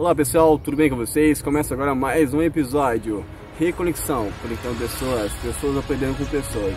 [0.00, 1.42] Olá pessoal, tudo bem com vocês?
[1.42, 3.22] Começa agora mais um episódio
[3.58, 6.74] Reconexão, conectando pessoas, pessoas aprendendo com pessoas.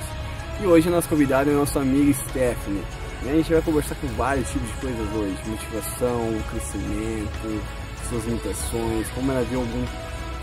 [0.62, 2.84] E hoje nós convidado é nossa amiga Stephanie.
[3.24, 7.64] E a gente vai conversar com vários tipos de coisas hoje, motivação, crescimento,
[8.10, 9.90] suas limitações, como ela vê o mundo,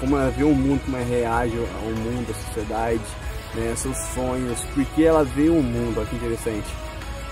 [0.01, 3.05] como ela vê o mundo, como ela reage ao mundo, à sociedade,
[3.57, 6.75] né, seus sonhos, porque ela vê o mundo, olha que interessante.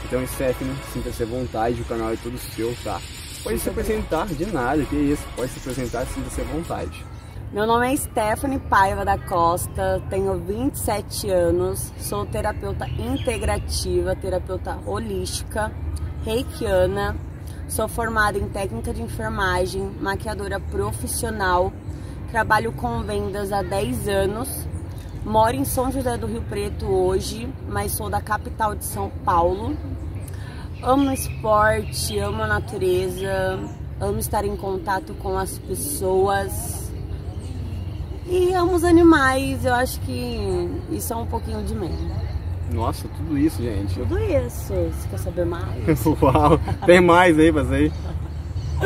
[0.05, 3.01] Então Stephanie, sinta-se à vontade, o canal é todo seu, tá?
[3.43, 7.05] Pode se apresentar de nada, que isso, pode se apresentar, sinta-se à vontade.
[7.53, 15.73] Meu nome é Stephanie Paiva da Costa, tenho 27 anos, sou terapeuta integrativa, terapeuta holística,
[16.25, 17.17] reikiana,
[17.67, 21.73] sou formada em técnica de enfermagem, maquiadora profissional,
[22.31, 24.69] trabalho com vendas há 10 anos,
[25.25, 29.75] moro em São José do Rio Preto hoje, mas sou da capital de São Paulo.
[30.83, 33.59] Amo esporte, amo a natureza,
[34.01, 36.89] amo estar em contato com as pessoas
[38.31, 41.91] e amo os animais, eu acho que isso é um pouquinho de mim.
[42.71, 43.95] Nossa, tudo isso, gente.
[43.95, 44.75] Tudo isso.
[44.75, 46.05] Você quer saber mais?
[46.05, 47.91] Uau, tem mais aí, mas aí.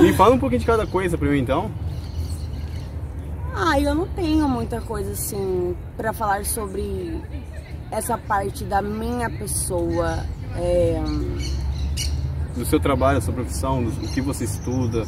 [0.00, 1.72] Me fala um pouquinho de cada coisa pra mim então.
[3.52, 7.20] Ah, eu não tenho muita coisa assim para falar sobre
[7.90, 10.24] essa parte da minha pessoa.
[10.56, 11.02] É...
[12.54, 15.04] Do seu trabalho, da sua profissão, do que você estuda,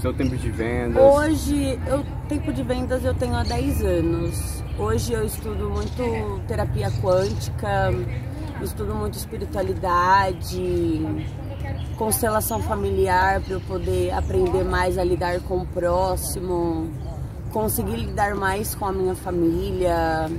[0.00, 1.02] seu tempo de vendas?
[1.02, 4.64] Hoje, eu tempo de vendas eu tenho há 10 anos.
[4.78, 7.92] Hoje eu estudo muito terapia quântica,
[8.62, 11.06] estudo muito espiritualidade,
[11.96, 16.88] constelação familiar para eu poder aprender mais a lidar com o próximo,
[17.52, 20.30] conseguir lidar mais com a minha família.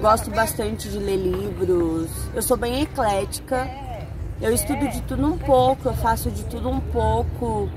[0.00, 2.10] Gosto bastante de ler livros.
[2.34, 3.68] Eu sou bem eclética.
[4.42, 7.70] Eu estudo de tudo um pouco, eu faço de tudo um pouco.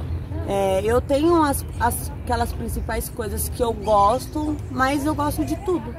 [0.48, 5.56] É, eu tenho as, as, aquelas principais coisas que eu gosto, mas eu gosto de
[5.58, 5.96] tudo.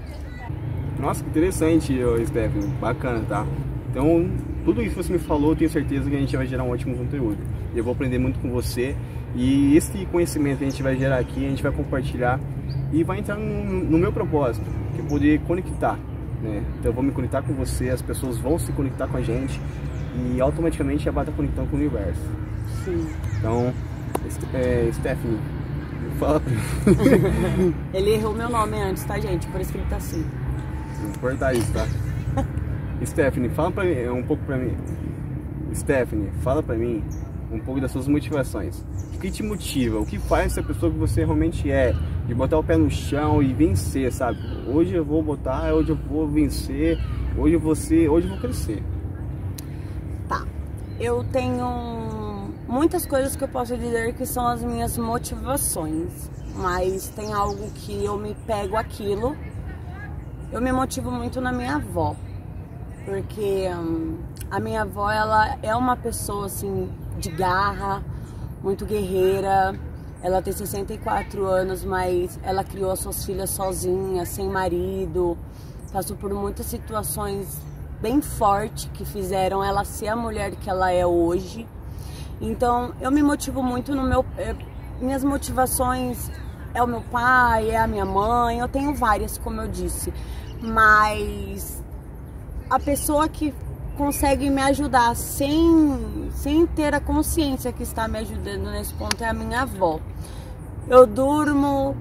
[0.99, 2.67] Nossa, que interessante, Stephanie.
[2.81, 3.47] Bacana, tá?
[3.91, 4.29] Então,
[4.65, 6.73] tudo isso que você me falou, eu tenho certeza que a gente vai gerar um
[6.73, 7.39] ótimo conteúdo.
[7.73, 8.97] Eu vou aprender muito com você.
[9.37, 12.41] E esse conhecimento que a gente vai gerar aqui, a gente vai compartilhar
[12.93, 15.97] e vai entrar no, no meu propósito, que é poder conectar.
[16.43, 16.65] Né?
[16.81, 19.61] Então eu vou me conectar com você, as pessoas vão se conectar com a gente
[20.35, 22.21] e automaticamente já estar conectando com o universo.
[22.85, 23.07] Sim.
[23.39, 23.73] Então,
[24.55, 25.39] é, Stephanie,
[26.19, 26.53] fala pra
[27.59, 27.75] mim.
[27.93, 29.47] ele errou meu nome antes, tá, gente?
[29.49, 30.25] Por isso que ele tá assim.
[31.03, 31.87] Vou cortar isso, tá?
[33.05, 34.75] Stephanie, fala pra mim, um pouco pra mim.
[35.75, 37.03] Stephanie, fala pra mim
[37.53, 38.85] um pouco das suas motivações.
[39.15, 39.99] O que te motiva?
[39.99, 41.95] O que faz essa pessoa que você realmente é?
[42.27, 44.39] De botar o pé no chão e vencer, sabe?
[44.67, 46.99] Hoje eu vou botar, hoje eu vou vencer,
[47.37, 48.83] hoje eu vou ser, hoje eu vou crescer.
[50.99, 57.35] Eu tenho muitas coisas que eu posso dizer que são as minhas motivações, mas tem
[57.35, 59.37] algo que eu me pego aquilo.
[60.51, 62.17] Eu me motivo muito na minha avó,
[63.05, 64.17] porque hum,
[64.51, 68.03] a minha avó ela é uma pessoa assim de garra,
[68.63, 69.79] muito guerreira.
[70.23, 75.37] Ela tem 64 anos, mas ela criou as suas filhas sozinha, sem marido,
[75.93, 77.61] passou por muitas situações
[78.01, 81.67] bem fortes que fizeram ela ser a mulher que ela é hoje.
[82.41, 84.25] Então eu me motivo muito no meu.
[84.37, 84.55] É,
[85.01, 86.31] minhas motivações
[86.75, 90.13] é o meu pai, é a minha mãe, eu tenho várias, como eu disse.
[90.61, 91.83] Mas
[92.69, 93.55] a pessoa que
[93.97, 99.29] consegue me ajudar sem, sem ter a consciência que está me ajudando nesse ponto é
[99.29, 99.99] a minha avó.
[100.87, 101.97] Eu durmo,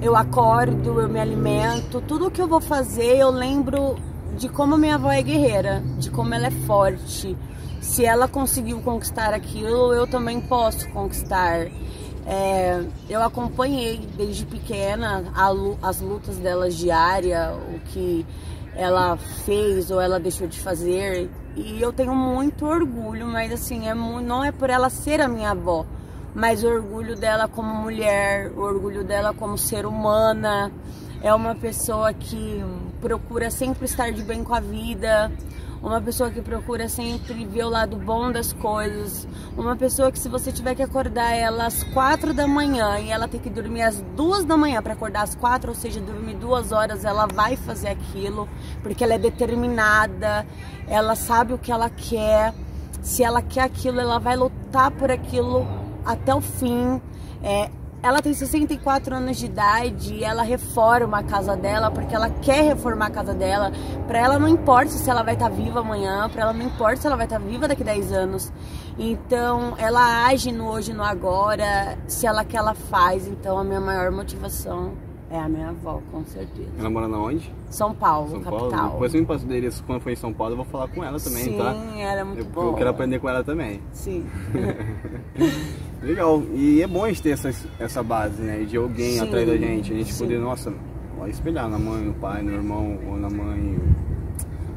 [0.00, 3.96] eu acordo, eu me alimento, tudo que eu vou fazer eu lembro
[4.36, 7.36] de como minha avó é guerreira, de como ela é forte,
[7.80, 11.66] se ela conseguiu conquistar aquilo, eu também posso conquistar.
[12.26, 15.50] É, eu acompanhei desde pequena a,
[15.88, 18.24] as lutas dela diária, o que
[18.76, 21.30] ela fez ou ela deixou de fazer.
[21.56, 25.50] E eu tenho muito orgulho, mas assim, é, não é por ela ser a minha
[25.50, 25.84] avó,
[26.34, 30.70] mas o orgulho dela como mulher, o orgulho dela como ser humana.
[31.22, 32.64] É uma pessoa que
[33.00, 35.32] procura sempre estar de bem com a vida,
[35.82, 39.26] uma pessoa que procura sempre ver o lado bom das coisas,
[39.56, 43.26] uma pessoa que se você tiver que acordar ela às quatro da manhã e ela
[43.26, 46.70] tem que dormir às duas da manhã para acordar às quatro, ou seja, dormir duas
[46.70, 48.48] horas, ela vai fazer aquilo,
[48.82, 50.46] porque ela é determinada,
[50.86, 52.52] ela sabe o que ela quer,
[53.00, 55.66] se ela quer aquilo, ela vai lutar por aquilo
[56.04, 57.00] até o fim.
[57.42, 57.70] É,
[58.02, 62.62] ela tem 64 anos de idade e ela reforma a casa dela porque ela quer
[62.62, 63.70] reformar a casa dela.
[64.06, 66.96] Para ela não importa se ela vai estar tá viva amanhã, para ela não importa
[66.96, 68.52] se ela vai estar tá viva daqui a 10 anos.
[68.98, 73.26] Então, ela age no hoje no agora, se ela quer, ela faz.
[73.26, 76.68] Então, a minha maior motivação é a minha avó, com certeza.
[76.78, 77.52] Ela mora na onde?
[77.70, 78.68] São Paulo, São capital.
[78.70, 78.92] Paulo?
[78.92, 81.20] Depois eu me passo deles quando for em São Paulo, eu vou falar com ela
[81.20, 81.72] também, Sim, tá?
[81.72, 82.66] Sim, ela é muito eu, boa.
[82.66, 83.80] Eu quero aprender com ela também.
[83.92, 84.26] Sim.
[86.02, 86.42] Legal.
[86.52, 88.64] E é bom a gente ter essa, essa base, né?
[88.64, 89.92] De alguém Sim, atrás da gente.
[89.92, 90.24] A gente sim.
[90.24, 90.72] poder, nossa,
[91.28, 93.78] espelhar na mãe, no pai, no irmão, ou na mãe,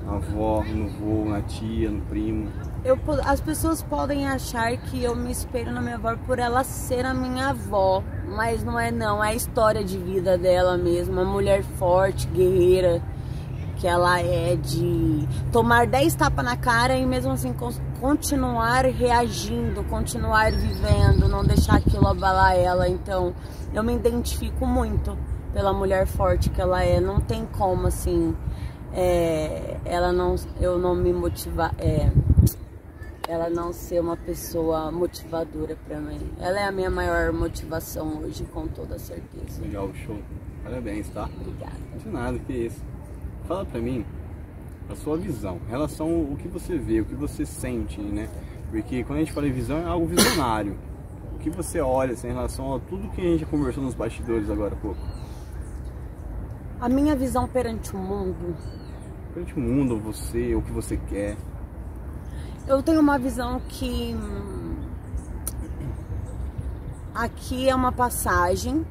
[0.06, 2.48] na avó, no vô, na tia, no primo.
[2.86, 7.06] Eu, as pessoas podem achar que eu me espelho na minha avó por ela ser
[7.06, 11.24] a minha avó, mas não é não, é a história de vida dela mesmo, uma
[11.24, 13.02] mulher forte, guerreira,
[13.78, 17.72] que ela é de tomar 10 tapas na cara e mesmo assim con-
[18.02, 22.90] continuar reagindo, continuar vivendo, não deixar aquilo abalar ela.
[22.90, 23.34] Então,
[23.74, 25.18] eu me identifico muito
[25.54, 28.36] pela mulher forte que ela é, não tem como assim,
[28.94, 32.10] é, ela não, eu não me motivar, é,
[33.28, 36.20] ela não ser uma pessoa motivadora pra mim.
[36.40, 39.62] Ela é a minha maior motivação hoje, com toda certeza.
[39.62, 40.18] Legal, show.
[40.64, 41.30] Parabéns, tá?
[41.40, 41.76] Obrigada.
[41.98, 42.84] De nada, que isso.
[43.46, 44.06] Fala pra mim
[44.90, 48.30] a sua visão, em relação ao que você vê, o que você sente, né?
[48.70, 50.78] Porque quando a gente fala em visão é algo visionário.
[51.36, 54.50] O que você olha assim, em relação a tudo que a gente conversou nos bastidores
[54.50, 55.00] agora há pouco?
[56.80, 58.56] A minha visão perante o mundo,
[59.34, 61.36] Perante o mundo, você, o que você quer.
[62.68, 64.76] Eu tenho uma visão que hum,
[67.14, 68.86] aqui é uma passagem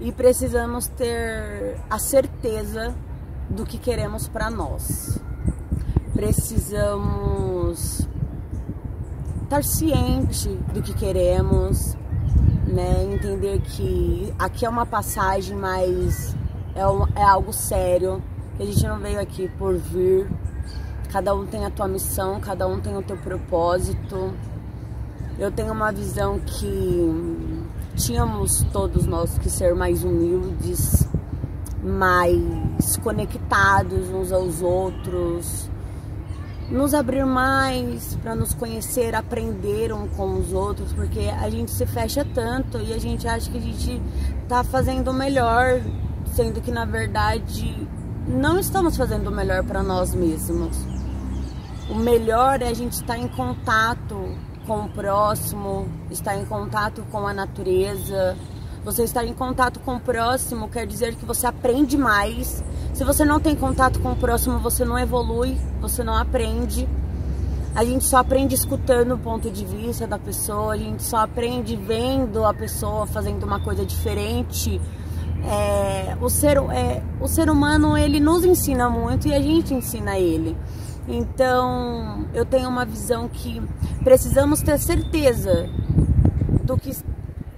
[0.00, 2.94] e precisamos ter a certeza
[3.50, 5.18] do que queremos para nós.
[6.12, 8.06] Precisamos
[9.42, 11.94] estar ciente do que queremos,
[12.66, 13.04] né?
[13.12, 16.34] Entender que aqui é uma passagem, mas
[16.74, 18.22] é, um- é algo sério,
[18.56, 20.30] que a gente não veio aqui por vir.
[21.12, 24.32] Cada um tem a tua missão, cada um tem o teu propósito.
[25.38, 27.52] Eu tenho uma visão que
[27.94, 31.06] tínhamos todos nós que ser mais humildes,
[31.84, 35.68] mais conectados uns aos outros,
[36.70, 41.84] nos abrir mais para nos conhecer, aprender um com os outros, porque a gente se
[41.84, 44.00] fecha tanto e a gente acha que a gente
[44.48, 45.82] tá fazendo o melhor,
[46.34, 47.86] sendo que na verdade
[48.26, 50.91] não estamos fazendo o melhor para nós mesmos.
[51.92, 54.34] O melhor é a gente estar em contato
[54.66, 58.34] com o próximo, estar em contato com a natureza.
[58.82, 62.64] Você estar em contato com o próximo quer dizer que você aprende mais.
[62.94, 66.88] Se você não tem contato com o próximo, você não evolui, você não aprende.
[67.74, 71.76] A gente só aprende escutando o ponto de vista da pessoa, a gente só aprende
[71.76, 74.80] vendo a pessoa fazendo uma coisa diferente.
[75.44, 80.18] É, o, ser, é, o ser humano ele nos ensina muito e a gente ensina
[80.18, 80.56] ele.
[81.08, 83.60] Então eu tenho uma visão que
[84.04, 85.68] precisamos ter certeza
[86.62, 86.96] do que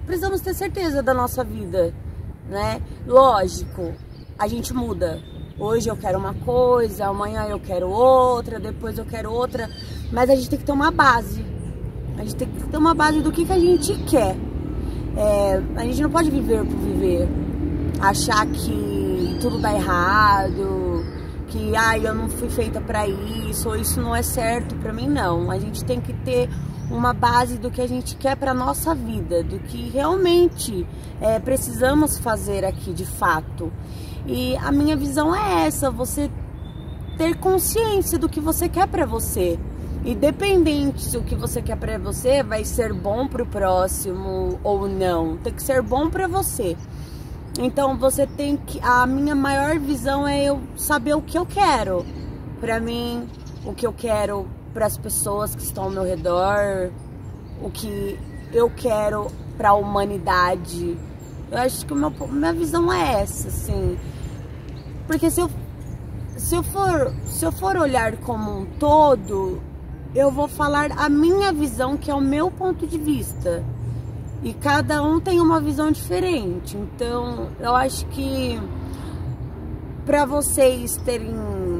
[0.05, 1.93] precisamos ter certeza da nossa vida,
[2.49, 2.81] né?
[3.05, 3.93] Lógico,
[4.37, 5.21] a gente muda.
[5.57, 9.69] Hoje eu quero uma coisa, amanhã eu quero outra, depois eu quero outra,
[10.11, 11.45] mas a gente tem que ter uma base.
[12.17, 14.35] A gente tem que ter uma base do que, que a gente quer.
[15.15, 17.29] É, a gente não pode viver por viver,
[18.01, 20.84] achar que tudo dá errado,
[21.55, 25.07] que ai, eu não fui feita para isso, ou isso não é certo para mim
[25.07, 25.49] não.
[25.49, 26.49] A gente tem que ter
[26.91, 30.85] uma base do que a gente quer para nossa vida, do que realmente
[31.21, 33.71] é, precisamos fazer aqui de fato.
[34.27, 36.29] E a minha visão é essa: você
[37.17, 39.57] ter consciência do que você quer para você.
[40.03, 44.87] Independente se o que você quer para você vai ser bom para o próximo ou
[44.87, 46.75] não, tem que ser bom para você.
[47.59, 48.79] Então você tem que.
[48.81, 52.05] A minha maior visão é eu saber o que eu quero.
[52.59, 53.27] Para mim,
[53.65, 56.91] o que eu quero para as pessoas que estão ao meu redor,
[57.61, 58.19] o que
[58.51, 60.97] eu quero para a humanidade.
[61.51, 63.97] Eu acho que meu, minha visão é essa, assim.
[65.07, 65.49] Porque se eu,
[66.37, 69.61] se eu for se eu for olhar como um todo,
[70.13, 73.63] eu vou falar a minha visão, que é o meu ponto de vista.
[74.43, 76.77] E cada um tem uma visão diferente.
[76.77, 78.59] Então, eu acho que
[80.05, 81.33] para vocês terem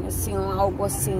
[0.08, 1.14] assim algo assim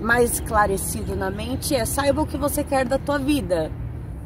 [0.00, 3.72] mais esclarecido na mente é saiba o que você quer da tua vida.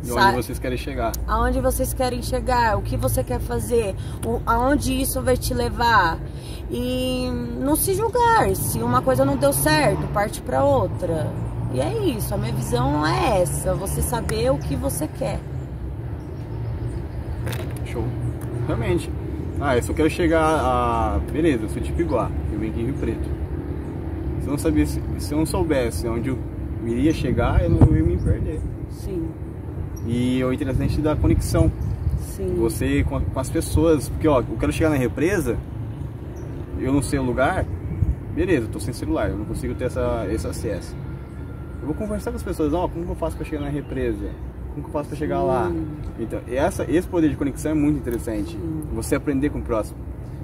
[0.04, 1.12] E onde vocês querem chegar.
[1.26, 3.94] aonde vocês querem chegar, o que você quer fazer,
[4.24, 6.18] o, aonde isso vai te levar.
[6.70, 11.32] E não se julgar, se uma coisa não deu certo, parte para outra.
[11.72, 15.40] E é isso, a minha visão é essa, você saber o que você quer.
[17.84, 18.04] Show.
[18.66, 19.10] Realmente.
[19.60, 21.18] Ah, eu só quero chegar a.
[21.32, 23.28] Beleza, eu sou de Piguá, eu vim aqui em Rio Preto.
[24.40, 25.00] Se eu não sabia, se,
[25.32, 26.38] eu não soubesse onde eu
[26.84, 28.60] iria chegar, eu não ia me perder.
[28.90, 29.28] Sim.
[30.06, 31.72] E o interessante da conexão.
[32.20, 32.54] Sim.
[32.58, 34.08] Você com, com as pessoas.
[34.08, 35.56] Porque ó, eu quero chegar na represa,
[36.78, 37.64] eu não sei o lugar,
[38.34, 40.94] beleza, eu tô sem celular, eu não consigo ter essa, esse acesso.
[41.80, 44.30] Eu vou conversar com as pessoas, ó, como que eu faço para chegar na represa?
[44.76, 45.72] Como que eu faço para chegar lá?
[46.18, 48.58] Então, essa, esse poder de conexão é muito interessante.
[48.92, 49.96] Você aprender com o próximo.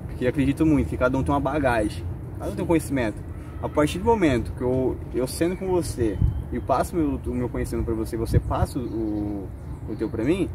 [0.06, 2.02] Porque eu acredito muito que cada um tem uma bagagem,
[2.38, 3.22] cada um tem um conhecimento.
[3.62, 6.18] A partir do momento que eu, eu sendo com você
[6.50, 9.46] e passo meu, o meu conhecimento para você, você passa o,
[9.86, 10.48] o teu para mim,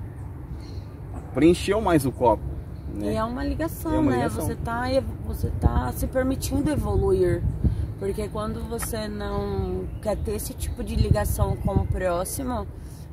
[1.35, 2.43] preencheu mais o copo.
[2.95, 3.13] Né?
[3.13, 4.17] E é uma ligação, É uma né?
[4.17, 4.41] ligação.
[4.43, 4.85] Você tá,
[5.23, 7.43] você tá se permitindo evoluir.
[7.99, 12.65] Porque quando você não quer ter esse tipo de ligação com o próximo,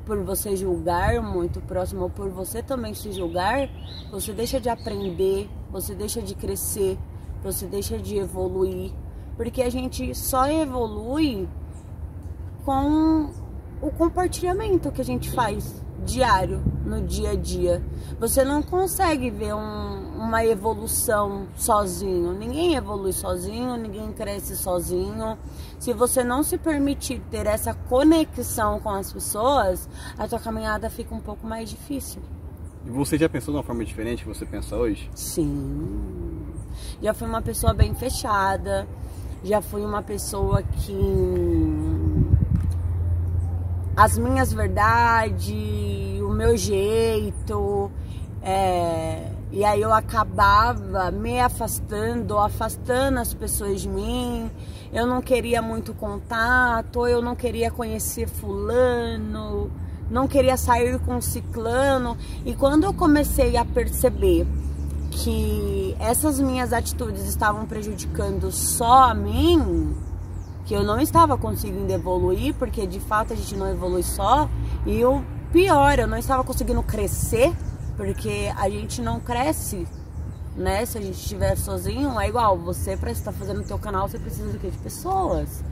[0.05, 3.67] por você julgar muito próximo, ou por você também se julgar,
[4.11, 6.97] você deixa de aprender, você deixa de crescer,
[7.43, 8.91] você deixa de evoluir.
[9.35, 11.47] Porque a gente só evolui
[12.63, 13.29] com
[13.81, 17.83] o compartilhamento que a gente faz diário, no dia a dia.
[18.19, 22.33] Você não consegue ver um- uma evolução sozinho.
[22.33, 25.37] Ninguém evolui sozinho, ninguém cresce sozinho.
[25.79, 31.13] Se você não se permitir ter essa conexão com as pessoas, a tua caminhada fica
[31.13, 32.21] um pouco mais difícil.
[32.85, 35.09] E você já pensou de uma forma diferente que você pensa hoje?
[35.13, 36.45] Sim.
[37.01, 38.87] Já fui uma pessoa bem fechada.
[39.43, 40.95] Já fui uma pessoa que
[43.95, 47.91] as minhas verdades, o meu jeito,
[48.41, 54.49] é, e aí eu acabava me afastando, afastando as pessoas de mim.
[54.91, 59.71] Eu não queria muito contato, eu não queria conhecer fulano,
[60.09, 62.17] não queria sair com ciclano.
[62.45, 64.47] E quando eu comecei a perceber
[65.11, 69.95] que essas minhas atitudes estavam prejudicando só a mim,
[70.65, 74.49] que eu não estava conseguindo evoluir, porque de fato a gente não evolui só,
[74.85, 77.53] e o pior, eu não estava conseguindo crescer,
[77.95, 79.87] porque a gente não cresce,
[80.55, 80.85] né?
[80.85, 84.19] Se a gente estiver sozinho, é igual, você para estar fazendo o teu canal, você
[84.19, 84.69] precisa do quê?
[84.69, 85.63] De pessoas.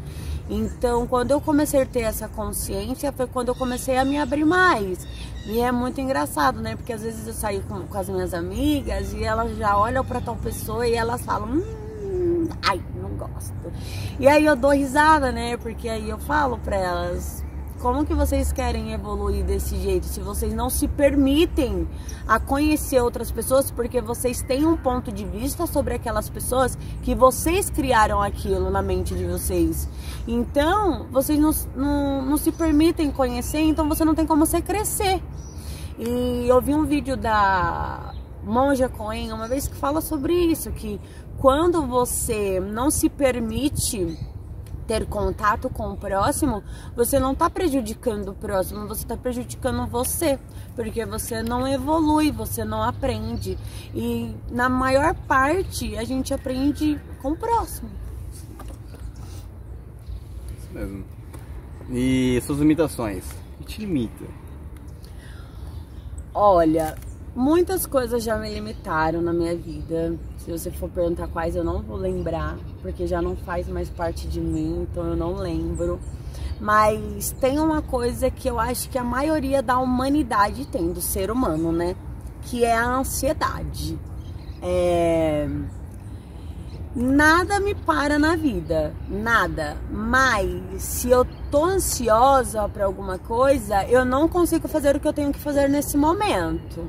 [0.50, 4.44] Então, quando eu comecei a ter essa consciência, foi quando eu comecei a me abrir
[4.44, 5.08] mais.
[5.46, 6.76] E é muito engraçado, né?
[6.76, 10.22] Porque às vezes eu saio com, com as minhas amigas e elas já olham pra
[10.22, 13.54] tal pessoa e elas falam, hum, ai, não gosto.
[14.20, 15.58] E aí eu dou risada, né?
[15.58, 17.43] Porque aí eu falo pra elas,
[17.84, 21.86] como que vocês querem evoluir desse jeito se vocês não se permitem
[22.26, 27.14] a conhecer outras pessoas porque vocês têm um ponto de vista sobre aquelas pessoas que
[27.14, 29.90] vocês criaram aquilo na mente de vocês.
[30.26, 35.22] Então, vocês não, não, não se permitem conhecer, então você não tem como você crescer.
[36.00, 38.14] E eu vi um vídeo da
[38.46, 41.02] Monja Coen uma vez que fala sobre isso, que
[41.38, 44.18] quando você não se permite
[44.88, 46.64] ter contato com o próximo,
[46.96, 50.40] você não está prejudicando o próximo, você está prejudicando você,
[50.76, 53.58] porque você não evolui, você não aprende.
[53.94, 57.90] E na maior parte a gente aprende com o próximo.
[60.58, 61.06] Isso mesmo.
[61.90, 63.26] E suas limitações?
[63.60, 64.26] O que te limita?
[66.34, 66.96] Olha,
[67.36, 70.18] muitas coisas já me limitaram na minha vida.
[70.38, 74.28] Se você for perguntar quais, eu não vou lembrar, porque já não faz mais parte
[74.28, 76.00] de mim, então eu não lembro.
[76.60, 81.32] Mas tem uma coisa que eu acho que a maioria da humanidade tem, do ser
[81.32, 81.96] humano, né?
[82.44, 83.98] Que é a ansiedade.
[84.62, 85.48] É...
[86.96, 89.78] Nada me para na vida, nada.
[89.90, 95.14] Mas se eu tô ansiosa para alguma coisa, eu não consigo fazer o que eu
[95.14, 96.88] tenho que fazer nesse momento.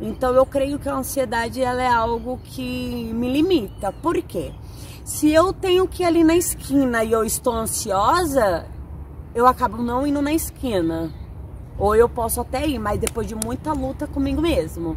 [0.00, 3.92] Então eu creio que a ansiedade ela é algo que me limita.
[3.92, 4.52] Por quê?
[5.04, 8.66] Se eu tenho que ir ali na esquina e eu estou ansiosa,
[9.34, 11.12] eu acabo não indo na esquina.
[11.78, 14.96] Ou eu posso até ir, mas depois de muita luta comigo mesmo.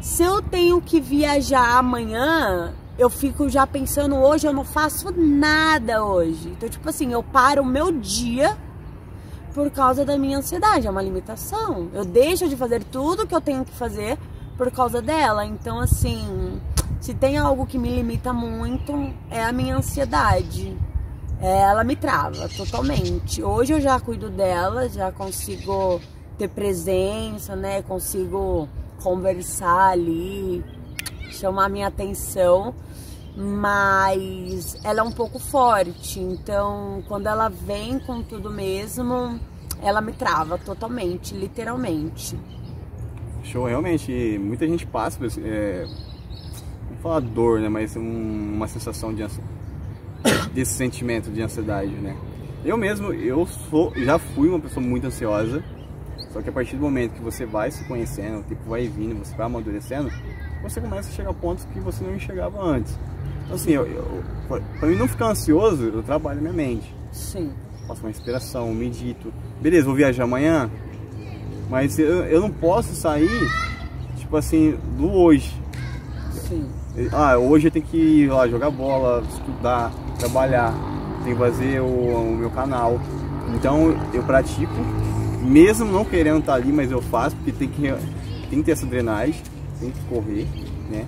[0.00, 6.02] Se eu tenho que viajar amanhã, eu fico já pensando hoje, eu não faço nada
[6.02, 6.48] hoje.
[6.48, 8.56] Então, tipo assim, eu paro o meu dia
[9.52, 11.90] por causa da minha ansiedade, é uma limitação.
[11.92, 14.18] Eu deixo de fazer tudo que eu tenho que fazer
[14.56, 15.44] por causa dela.
[15.44, 16.60] Então, assim,
[17.06, 18.92] se tem algo que me limita muito,
[19.30, 20.76] é a minha ansiedade.
[21.40, 23.40] É, ela me trava totalmente.
[23.40, 26.00] Hoje eu já cuido dela, já consigo
[26.36, 27.80] ter presença, né?
[27.82, 28.68] Consigo
[29.00, 30.64] conversar ali,
[31.30, 32.74] chamar minha atenção,
[33.36, 39.38] mas ela é um pouco forte, então quando ela vem com tudo mesmo,
[39.80, 42.36] ela me trava totalmente, literalmente.
[43.44, 45.86] Show, realmente, muita gente passa, é,
[47.06, 48.00] falar dor, né, mas um,
[48.54, 49.24] uma sensação de
[50.52, 52.16] desse sentimento de ansiedade, né.
[52.64, 55.62] Eu mesmo, eu sou, já fui uma pessoa muito ansiosa,
[56.32, 59.24] só que a partir do momento que você vai se conhecendo, o tempo vai vindo,
[59.24, 60.10] você vai amadurecendo,
[60.62, 62.98] você começa a chegar a pontos que você não enxergava antes.
[63.44, 66.92] Então, assim, eu, eu, pra mim não ficar ansioso, eu trabalho minha mente.
[67.12, 67.52] Sim.
[67.86, 69.32] Faço uma inspiração, medito.
[69.60, 70.68] Beleza, vou viajar amanhã,
[71.70, 73.48] mas eu, eu não posso sair,
[74.16, 75.54] tipo assim, do hoje.
[76.32, 76.68] Sim.
[77.12, 80.72] Ah, hoje eu tenho que ir lá jogar bola, estudar, trabalhar,
[81.24, 82.98] tenho que fazer o, o meu canal.
[83.54, 84.72] Então eu pratico,
[85.42, 87.92] mesmo não querendo estar ali, mas eu faço, porque tem que,
[88.48, 89.42] tem que ter essa drenagem,
[89.78, 90.46] tem que correr,
[90.90, 91.06] né?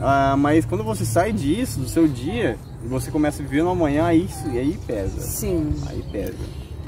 [0.00, 3.70] Ah, mas quando você sai disso, do seu dia, e você começa a viver no
[3.70, 5.20] amanhã, aí, aí pesa.
[5.20, 5.72] Sim.
[5.88, 6.34] Aí pesa.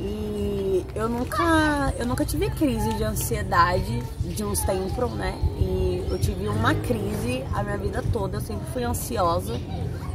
[0.01, 5.35] E eu nunca, eu nunca tive crise de ansiedade de uns tempos, né?
[5.59, 9.59] E eu tive uma crise a minha vida toda, eu sempre fui ansiosa.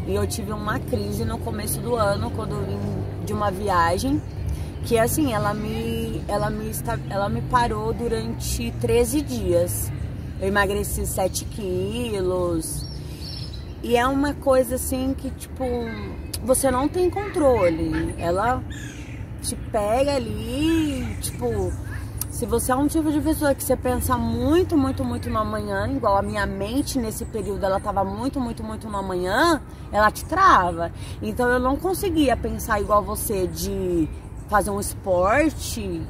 [0.05, 4.21] E eu tive uma crise no começo do ano, quando eu vim de uma viagem,
[4.85, 6.71] que assim, ela me, ela me,
[7.09, 9.91] ela me parou durante 13 dias.
[10.41, 12.85] Eu emagreci 7 quilos.
[13.81, 15.63] E é uma coisa assim que, tipo,
[16.43, 18.13] você não tem controle.
[18.17, 18.61] Ela
[19.43, 21.71] te pega ali, tipo,
[22.29, 25.87] se você é um tipo de pessoa que você pensa muito, muito, muito no amanhã,
[25.87, 30.25] igual a minha mente nesse período, ela tava muito, muito, muito no amanhã, ela te
[30.25, 30.91] trava.
[31.21, 34.09] Então eu não conseguia pensar igual você de
[34.47, 36.01] fazer um esporte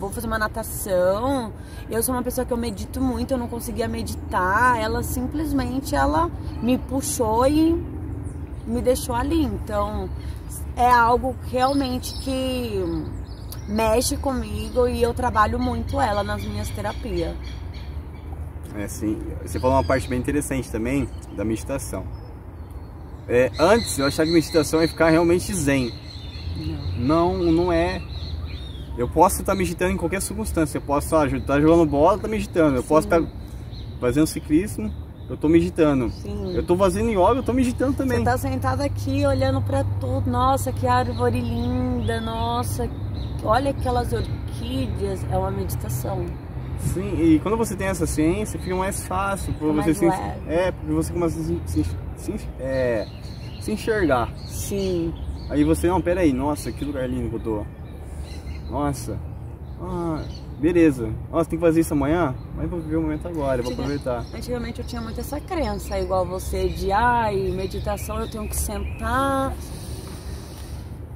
[0.00, 1.52] vou fazer uma natação.
[1.90, 4.80] Eu sou uma pessoa que eu medito muito, eu não conseguia meditar.
[4.80, 6.30] Ela simplesmente ela
[6.62, 7.74] me puxou e
[8.66, 9.44] me deixou ali.
[9.44, 10.08] Então
[10.80, 12.82] é algo realmente que
[13.68, 17.36] mexe comigo e eu trabalho muito ela nas minhas terapias.
[18.74, 21.06] É assim, você falou uma parte bem interessante também
[21.36, 22.06] da meditação.
[23.28, 25.92] É, antes eu achava que meditação ia ficar realmente zen.
[26.96, 28.00] Não, não, não é.
[28.96, 30.78] Eu posso estar meditando em qualquer circunstância.
[30.78, 32.76] Eu posso estar jogando bola, estar meditando.
[32.76, 32.88] Eu Sim.
[32.88, 33.22] posso estar
[34.00, 34.92] fazendo ciclismo,
[35.30, 36.10] eu estou meditando.
[36.10, 36.54] Sim.
[36.54, 38.18] Eu estou fazendo yoga, eu estou meditando também.
[38.18, 40.28] Você está sentado aqui olhando para tudo.
[40.28, 42.20] Nossa, que árvore linda.
[42.20, 42.90] Nossa,
[43.44, 45.24] olha aquelas orquídeas.
[45.30, 46.26] É uma meditação.
[46.80, 50.06] Sim, e quando você tem essa ciência, fica mais fácil para você se,
[50.48, 51.84] é, porque você começa a se, se,
[52.16, 53.06] se, é,
[53.60, 54.32] se enxergar.
[54.46, 55.14] Sim.
[55.48, 57.66] Aí você, não, pera aí, nossa, que lugar lindo que eu tô.
[58.68, 59.18] Nossa,
[59.80, 60.24] ah,
[60.60, 61.10] beleza.
[61.32, 62.34] Nossa, tem que fazer isso amanhã?
[62.54, 64.24] Mas vou viver o momento agora, vou aproveitar.
[64.34, 69.54] Antigamente eu tinha muito essa crença, igual você, de ai, meditação eu tenho que sentar.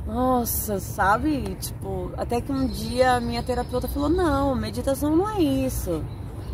[0.06, 1.56] Nossa, sabe?
[1.60, 6.02] Tipo, até que um dia a minha terapeuta falou: não, meditação não é isso.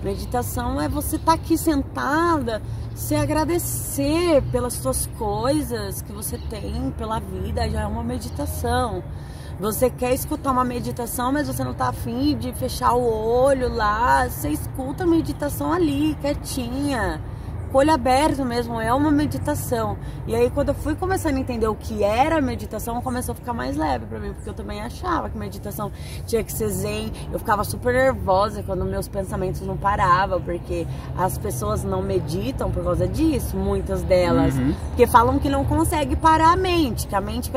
[0.03, 2.63] Meditação é você estar tá aqui sentada,
[2.95, 9.03] se agradecer pelas suas coisas que você tem, pela vida, já é uma meditação.
[9.61, 14.27] Você quer escutar uma meditação, mas você não tá afim de fechar o olho lá.
[14.27, 17.21] Você escuta a meditação ali, quietinha
[17.79, 19.97] olho aberto mesmo, é uma meditação.
[20.27, 23.53] E aí quando eu fui começando a entender o que era meditação, começou a ficar
[23.53, 25.91] mais leve para mim, porque eu também achava que meditação
[26.27, 27.13] tinha que ser zen.
[27.33, 32.85] Eu ficava super nervosa quando meus pensamentos não paravam, porque as pessoas não meditam por
[32.85, 34.75] causa disso, muitas delas, uhum.
[34.89, 37.51] porque falam que não consegue parar a mente, que a mente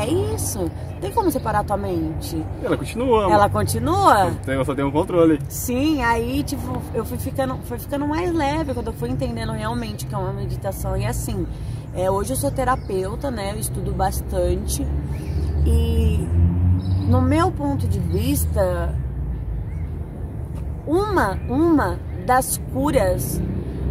[0.00, 0.70] é isso.
[1.00, 2.42] Tem como separar a tua mente?
[2.62, 3.30] Ela continua.
[3.30, 4.32] Ela continua?
[4.46, 5.38] Eu só tenho um controle.
[5.48, 10.04] Sim, aí tipo, eu fui ficando, foi ficando mais leve quando eu fui entendendo realmente
[10.04, 10.94] que é uma meditação.
[10.94, 11.46] E assim,
[11.94, 13.52] é, hoje eu sou terapeuta, né?
[13.52, 14.86] Eu estudo bastante.
[15.64, 16.18] E
[17.08, 18.94] no meu ponto de vista,
[20.86, 23.40] uma, uma das curas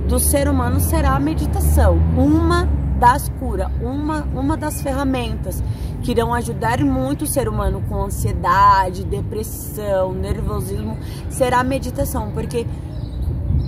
[0.08, 1.98] do ser humano será a meditação.
[2.16, 2.68] Uma
[3.00, 5.64] das curas, uma, uma das ferramentas
[6.04, 10.98] que irão ajudar muito o ser humano com ansiedade, depressão, nervosismo,
[11.30, 12.68] será a meditação, porque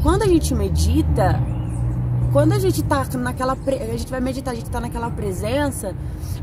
[0.06, 1.42] quando a gente medita,
[2.32, 5.96] quando a gente tá naquela a gente vai meditar, a gente tá naquela presença,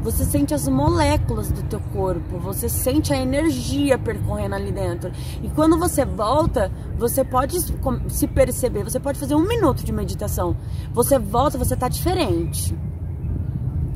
[0.03, 5.13] você sente as moléculas do teu corpo, você sente a energia percorrendo ali dentro.
[5.45, 7.57] E quando você volta, você pode
[8.09, 10.57] se perceber, você pode fazer um minuto de meditação.
[10.93, 12.77] Você volta, você tá diferente.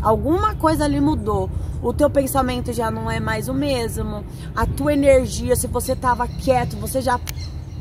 [0.00, 1.50] Alguma coisa ali mudou.
[1.82, 4.24] O teu pensamento já não é mais o mesmo.
[4.54, 7.18] A tua energia, se você tava quieto, você já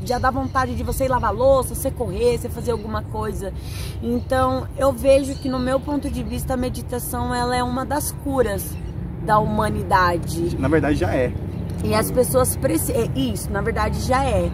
[0.04, 3.52] já dá vontade de você ir lavar louça, você correr, você fazer alguma coisa.
[4.02, 8.12] Então, eu vejo que no meu ponto de vista a meditação ela é uma das
[8.12, 8.76] curas
[9.24, 10.56] da humanidade.
[10.58, 11.32] Na verdade já é.
[11.84, 14.50] E as pessoas precisam, é, isso, na verdade já é.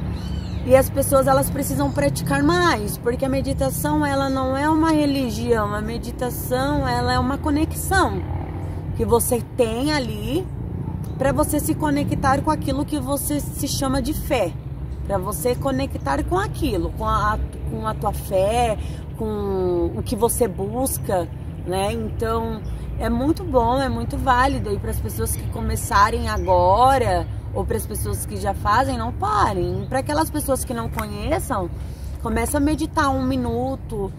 [0.64, 5.74] E as pessoas elas precisam praticar mais, porque a meditação ela não é uma religião,
[5.74, 8.22] a meditação ela é uma conexão
[8.96, 10.46] que você tem ali
[11.18, 14.52] para você se conectar com aquilo que você se chama de fé,
[15.06, 17.38] para você conectar com aquilo, com a,
[17.70, 18.78] com a tua fé,
[19.18, 21.28] com o que você busca,
[21.66, 21.92] né?
[21.92, 22.60] Então
[22.98, 27.76] é muito bom, é muito válido e para as pessoas que começarem agora ou para
[27.76, 29.86] as pessoas que já fazem, não parem.
[29.88, 31.70] Para aquelas pessoas que não conheçam,
[32.22, 34.12] começa a meditar um minuto.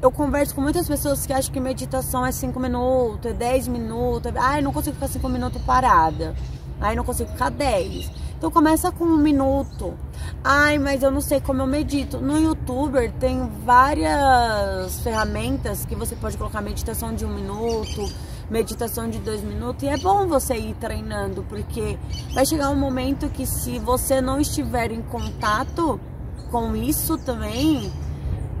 [0.00, 4.32] Eu converso com muitas pessoas que acham que meditação é 5 minutos, é 10 minutos.
[4.36, 6.34] Ai, não consigo ficar 5 minutos parada.
[6.80, 8.10] Ai, não consigo ficar 10.
[8.40, 9.92] Então começa com um minuto.
[10.42, 12.16] Ai, mas eu não sei como eu medito.
[12.16, 18.10] No YouTuber tem várias ferramentas que você pode colocar meditação de um minuto,
[18.48, 19.82] meditação de dois minutos.
[19.82, 21.98] E é bom você ir treinando, porque
[22.32, 26.00] vai chegar um momento que se você não estiver em contato
[26.50, 27.92] com isso também,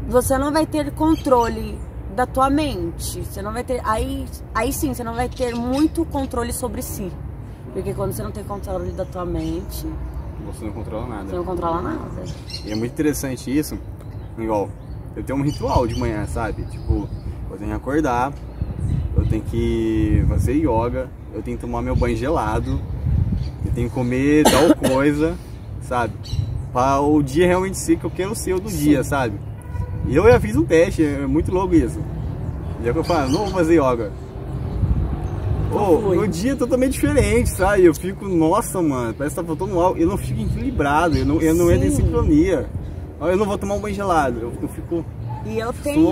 [0.06, 1.80] você não vai ter controle
[2.14, 3.24] da tua mente.
[3.24, 3.80] Você não vai ter.
[3.82, 7.10] Aí, aí sim, você não vai ter muito controle sobre si.
[7.72, 9.86] Porque quando você não tem controle da tua mente.
[10.46, 11.28] Você não controla nada.
[11.28, 12.24] Você não controla nada.
[12.64, 13.78] E é muito interessante isso.
[14.38, 14.68] Igual,
[15.14, 16.64] eu tenho um ritual de manhã, sabe?
[16.64, 17.08] Tipo,
[17.50, 18.32] eu tenho que acordar,
[19.16, 22.80] eu tenho que fazer yoga, eu tenho que tomar meu banho gelado,
[23.64, 25.36] eu tenho que comer tal coisa,
[25.82, 26.14] sabe?
[26.72, 28.78] Para o dia realmente ser que eu quero ser o do Sim.
[28.78, 29.38] dia, sabe?
[30.06, 32.00] E eu já fiz um teste, é muito louco isso.
[32.84, 34.10] Já que eu falo, não vou fazer yoga.
[35.70, 37.84] Pô, dia é totalmente diferente, sabe?
[37.84, 39.98] Eu fico, nossa, mano, parece que tá faltando algo.
[39.98, 42.68] Eu não fico equilibrado, eu não, eu não entro em sincronia.
[43.20, 45.04] Eu não vou tomar um banho gelado, eu, eu fico
[45.44, 46.02] e eu tenho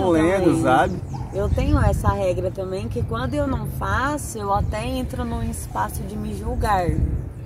[0.61, 0.95] sabe?
[1.33, 6.01] Eu tenho essa regra também, que quando eu não faço, eu até entro num espaço
[6.03, 6.89] de me julgar.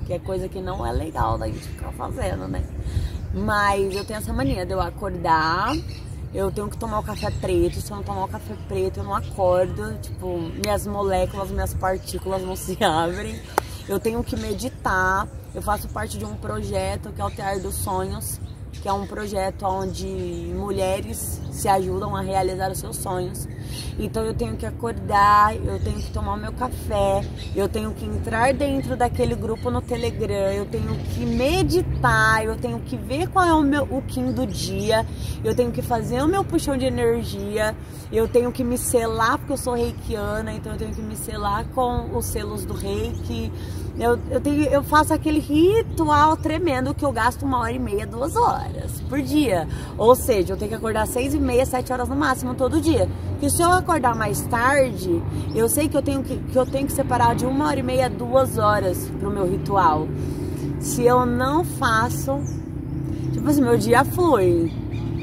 [0.05, 2.63] Que é coisa que não é legal da gente ficar fazendo, né?
[3.33, 5.73] Mas eu tenho essa mania de eu acordar,
[6.33, 7.79] eu tenho que tomar o café preto.
[7.79, 9.97] Se eu não tomar o café preto, eu não acordo.
[10.01, 13.39] Tipo, minhas moléculas, minhas partículas não se abrem.
[13.87, 15.27] Eu tenho que meditar.
[15.53, 18.39] Eu faço parte de um projeto que é o Tear dos Sonhos,
[18.83, 20.05] que é um projeto onde
[20.53, 23.47] mulheres se ajudam a realizar os seus sonhos.
[23.97, 28.53] Então eu tenho que acordar, eu tenho que tomar meu café, eu tenho que entrar
[28.53, 33.53] dentro daquele grupo no Telegram, eu tenho que meditar, eu tenho que ver qual é
[33.53, 35.05] o meu o Kim do dia,
[35.45, 37.73] eu tenho que fazer o meu puxão de energia,
[38.11, 41.65] eu tenho que me selar, porque eu sou reikiana, então eu tenho que me selar
[41.69, 43.49] com os selos do reiki.
[43.99, 48.07] Eu, eu, tenho, eu faço aquele ritual tremendo que eu gasto uma hora e meia,
[48.07, 49.67] duas horas por dia.
[49.97, 53.07] Ou seja, eu tenho que acordar seis e meia, sete horas no máximo todo dia.
[53.39, 55.21] Que se eu acordar mais tarde,
[55.53, 57.83] eu sei que eu tenho que, que eu tenho que separar de uma hora e
[57.83, 60.07] meia, duas horas pro meu ritual.
[60.79, 62.41] Se eu não faço,
[63.31, 64.71] tipo assim, meu dia flui.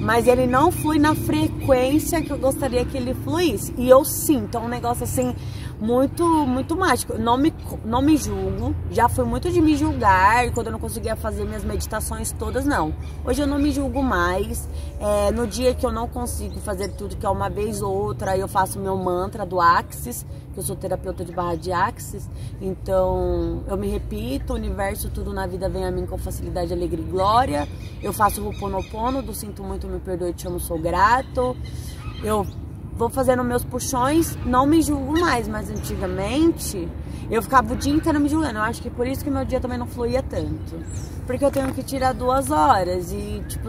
[0.01, 3.75] Mas ele não flui na frequência que eu gostaria que ele fluísse.
[3.77, 5.35] E eu sinto, é um negócio assim
[5.81, 7.17] muito, muito mágico.
[7.19, 7.53] Não me,
[7.85, 8.75] não me julgo.
[8.91, 12.95] Já fui muito de me julgar quando eu não conseguia fazer minhas meditações todas, não.
[13.25, 14.69] Hoje eu não me julgo mais.
[15.01, 18.37] É, no dia que eu não consigo fazer tudo, que é uma vez ou outra,
[18.37, 22.29] eu faço meu mantra do Axis, que eu sou terapeuta de barra de Axis.
[22.61, 27.09] Então eu me repito, universo, tudo na vida vem a mim com facilidade, alegria e
[27.09, 27.69] glória.
[28.03, 31.57] Eu faço o Ho'oponopono, do sinto muito, me perdoe, te amo, sou grato.
[32.23, 32.47] Eu
[32.97, 36.89] vou fazendo meus puxões, não me julgo mais, mas antigamente
[37.31, 38.59] eu ficava o dia inteiro me julgando.
[38.59, 40.77] Eu acho que por isso que meu dia também não fluía tanto.
[41.27, 43.69] Porque eu tenho que tirar duas horas e, tipo,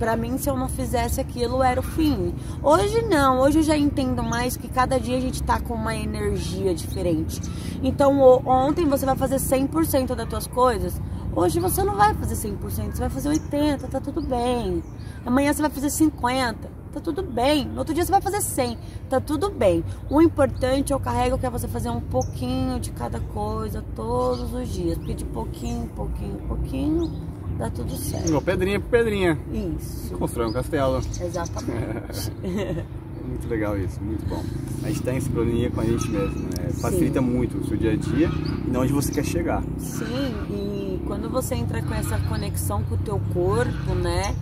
[0.00, 2.34] pra mim, se eu não fizesse aquilo, era o fim.
[2.60, 5.94] Hoje não, hoje eu já entendo mais que cada dia a gente tá com uma
[5.94, 7.40] energia diferente.
[7.84, 11.00] Então, ontem você vai fazer 100% das tuas coisas,
[11.36, 14.82] hoje você não vai fazer 100%, você vai fazer 80%, tá tudo bem.
[15.24, 17.64] Amanhã você vai fazer 50% tá tudo bem.
[17.64, 18.78] No outro dia você vai fazer 100,
[19.08, 19.84] tá tudo bem.
[20.10, 24.68] O importante, eu carrego, que é você fazer um pouquinho de cada coisa todos os
[24.68, 24.98] dias.
[24.98, 27.12] Porque de pouquinho, pouquinho, pouquinho,
[27.58, 28.40] dá tudo certo.
[28.42, 29.38] Pedrinha por pedrinha.
[29.52, 30.14] Isso.
[30.14, 30.98] Constrói um castelo.
[30.98, 32.32] Exatamente.
[33.32, 34.42] muito legal isso, muito bom.
[34.84, 36.70] A gente tá em sincronia com a gente mesmo, né?
[36.80, 37.26] Facilita Sim.
[37.26, 38.28] muito o seu dia a dia
[38.70, 39.62] e onde você quer chegar.
[39.78, 44.34] Sim, e quando você entra com essa conexão com o teu corpo, né?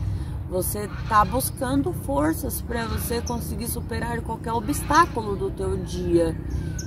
[0.51, 6.37] Você está buscando forças para você conseguir superar qualquer obstáculo do teu dia.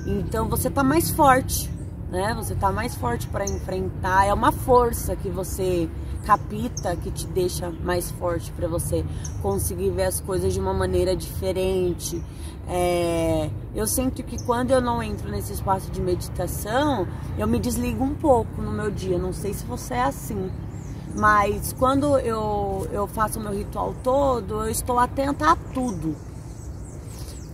[0.06, 1.70] Então você está mais forte,
[2.10, 2.34] né?
[2.34, 4.26] Você está mais forte para enfrentar.
[4.26, 5.88] É uma força que você
[6.26, 9.02] capita que te deixa mais forte para você
[9.40, 12.22] conseguir ver as coisas de uma maneira diferente.
[12.68, 18.04] É, eu sinto que quando eu não entro nesse espaço de meditação, eu me desligo
[18.04, 19.16] um pouco no meu dia.
[19.16, 20.50] Não sei se você é assim
[21.14, 26.16] Mas quando eu, eu faço o meu ritual todo, eu estou atenta a tudo.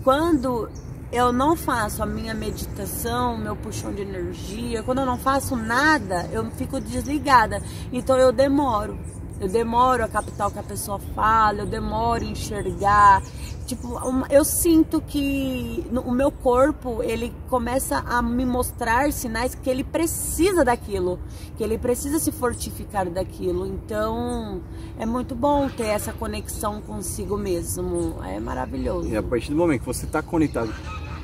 [0.03, 0.71] Quando
[1.13, 6.29] eu não faço a minha meditação, meu puxão de energia, quando eu não faço nada,
[6.33, 7.63] eu fico desligada.
[7.93, 8.99] Então eu demoro.
[9.41, 13.23] Eu demoro a captar o que a pessoa fala, eu demoro a enxergar.
[13.67, 19.85] Tipo, eu sinto que o meu corpo, ele começa a me mostrar sinais que ele
[19.85, 21.21] precisa daquilo,
[21.57, 23.67] que ele precisa se fortificar daquilo.
[23.67, 24.61] Então,
[24.99, 28.17] é muito bom ter essa conexão consigo mesmo.
[28.25, 29.09] É maravilhoso.
[29.09, 30.75] E a partir do momento que você está conectado,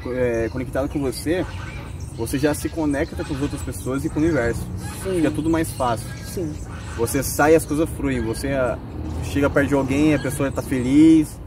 [0.07, 1.45] é, conectado com você,
[2.17, 4.63] você já se conecta com as outras pessoas e com o universo.
[5.03, 5.17] Sim.
[5.17, 6.07] Fica tudo mais fácil.
[6.25, 6.55] Sim.
[6.97, 8.21] Você sai e as coisas fluem.
[8.23, 8.79] Você ah,
[9.25, 11.39] chega perto de alguém, a pessoa está feliz.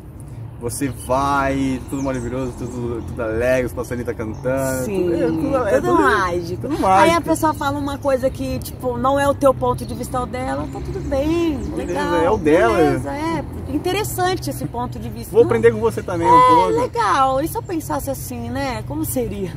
[0.61, 4.83] Você vai, tudo maravilhoso, tudo, tudo alegre, os passarinhos tá cantando.
[4.83, 6.61] Sim, tudo, é, tudo, é, tudo, mágico.
[6.63, 6.87] tudo mágico.
[6.87, 10.17] Aí a pessoa fala uma coisa que, tipo, não é o teu ponto de vista,
[10.17, 12.15] é o dela, tá tudo bem, legal.
[12.15, 12.75] é o dela.
[12.75, 15.31] Beleza, é interessante esse ponto de vista.
[15.31, 16.81] Vou aprender com você também é, um pouco.
[16.81, 17.41] legal.
[17.41, 18.83] E se eu pensasse assim, né?
[18.85, 19.53] Como seria?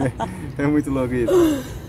[0.58, 1.32] é muito louco isso.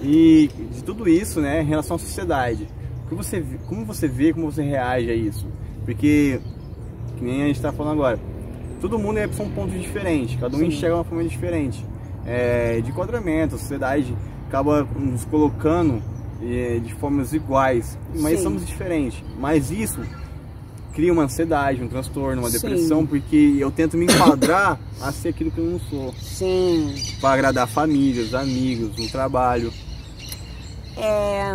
[0.01, 2.65] E de tudo isso, né, em relação à sociedade
[3.15, 5.47] que você, como você vê, como você reage a isso?
[5.85, 6.39] Porque,
[7.17, 8.19] que nem a gente está falando agora,
[8.81, 10.67] todo mundo é, são pontos diferentes, cada um Sim.
[10.67, 11.85] enxerga uma forma diferente.
[12.25, 14.15] É, de enquadramento, a sociedade
[14.47, 16.01] acaba nos colocando
[16.41, 18.43] é, de formas iguais, mas Sim.
[18.43, 19.23] somos diferentes.
[19.39, 19.99] Mas isso
[20.93, 23.07] cria uma ansiedade, um transtorno, uma depressão, Sim.
[23.07, 26.13] porque eu tento me enquadrar a ser aquilo que eu não sou.
[26.13, 26.93] Sim.
[27.19, 29.73] Para agradar famílias, amigos, no trabalho.
[30.95, 31.51] É,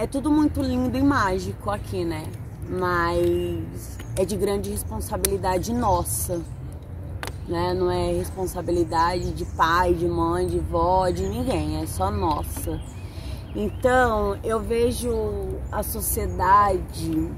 [0.00, 2.24] é tudo muito lindo e mágico aqui, né?
[2.66, 6.40] Mas é de grande responsabilidade nossa,
[7.46, 7.74] né?
[7.74, 12.80] Não é responsabilidade de pai, de mãe, de vó, de ninguém, é só nossa.
[13.54, 15.12] Então, eu vejo
[15.70, 17.30] a sociedade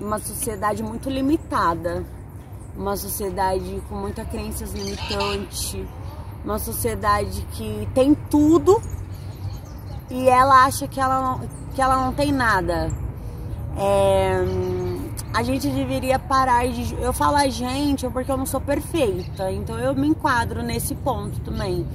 [0.00, 2.02] uma sociedade muito limitada,
[2.74, 5.86] uma sociedade com muita crenças limitante,
[6.42, 8.80] uma sociedade que tem tudo
[10.10, 12.90] e ela acha que ela não, que ela não tem nada.
[13.78, 14.42] É,
[15.34, 16.94] a gente deveria parar de.
[16.94, 21.38] Eu falo a gente porque eu não sou perfeita, então eu me enquadro nesse ponto
[21.40, 21.86] também.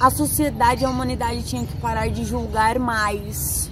[0.00, 3.70] A sociedade, a humanidade tinha que parar de julgar mais,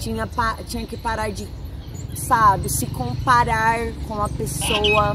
[0.00, 0.26] tinha,
[0.66, 1.46] tinha que parar de,
[2.14, 5.14] sabe, se comparar com a pessoa,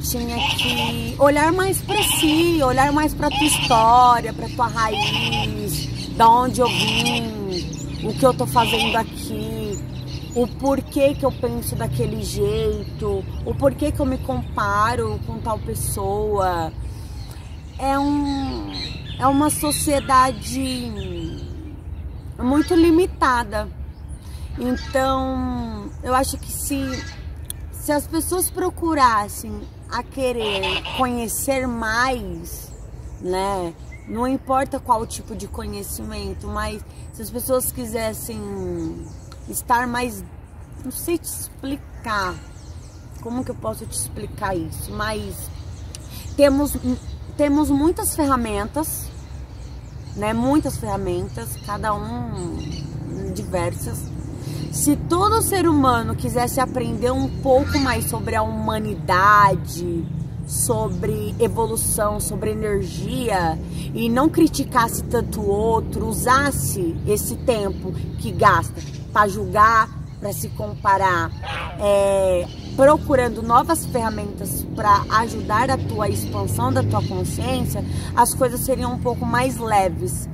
[0.00, 6.28] tinha que olhar mais para si, olhar mais para tua história, para tua raiz, da
[6.28, 9.78] onde eu vim, o que eu tô fazendo aqui,
[10.34, 15.58] o porquê que eu penso daquele jeito, o porquê que eu me comparo com tal
[15.58, 16.72] pessoa.
[17.78, 18.72] É um
[19.18, 20.90] é uma sociedade
[22.38, 23.68] muito limitada.
[24.58, 26.80] Então, eu acho que se
[27.72, 32.72] se as pessoas procurassem a querer conhecer mais,
[33.20, 33.72] né,
[34.08, 38.38] não importa qual tipo de conhecimento, mas se as pessoas quisessem
[39.48, 40.22] estar mais.
[40.84, 42.34] Não sei te explicar.
[43.22, 44.92] Como que eu posso te explicar isso?
[44.92, 45.50] Mas
[46.36, 46.76] temos,
[47.36, 49.06] temos muitas ferramentas,
[50.14, 50.32] né?
[50.32, 52.56] Muitas ferramentas, cada um
[53.34, 54.10] diversas.
[54.70, 60.06] Se todo ser humano quisesse aprender um pouco mais sobre a humanidade,
[60.46, 63.58] sobre evolução, sobre energia
[63.92, 68.80] e não criticasse tanto o outro, usasse esse tempo que gasta
[69.12, 69.88] para julgar,
[70.20, 71.32] para se comparar,
[71.80, 78.94] é, procurando novas ferramentas para ajudar a tua expansão da tua consciência, as coisas seriam
[78.94, 80.26] um pouco mais leves.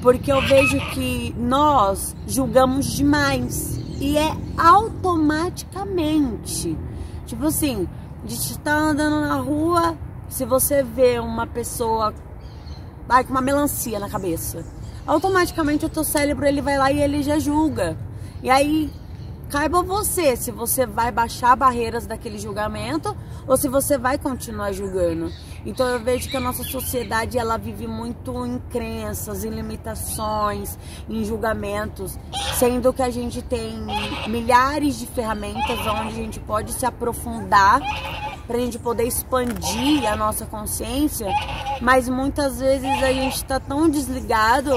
[0.00, 6.78] Porque eu vejo que nós julgamos demais e é automaticamente.
[7.26, 7.88] Tipo assim,
[8.36, 9.96] de estar andando na rua,
[10.28, 12.14] se você vê uma pessoa
[13.06, 14.64] vai com uma melancia na cabeça,
[15.06, 17.96] automaticamente o teu cérebro ele vai lá e ele já julga.
[18.42, 18.92] E aí
[19.48, 23.16] caiba você se você vai baixar barreiras daquele julgamento
[23.48, 25.32] ou se você vai continuar julgando.
[25.64, 31.24] Então eu vejo que a nossa sociedade ela vive muito em crenças, em limitações, em
[31.24, 32.18] julgamentos,
[32.58, 33.74] sendo que a gente tem
[34.28, 37.80] milhares de ferramentas onde a gente pode se aprofundar
[38.46, 41.26] para a gente poder expandir a nossa consciência,
[41.82, 44.70] mas muitas vezes a gente está tão desligado,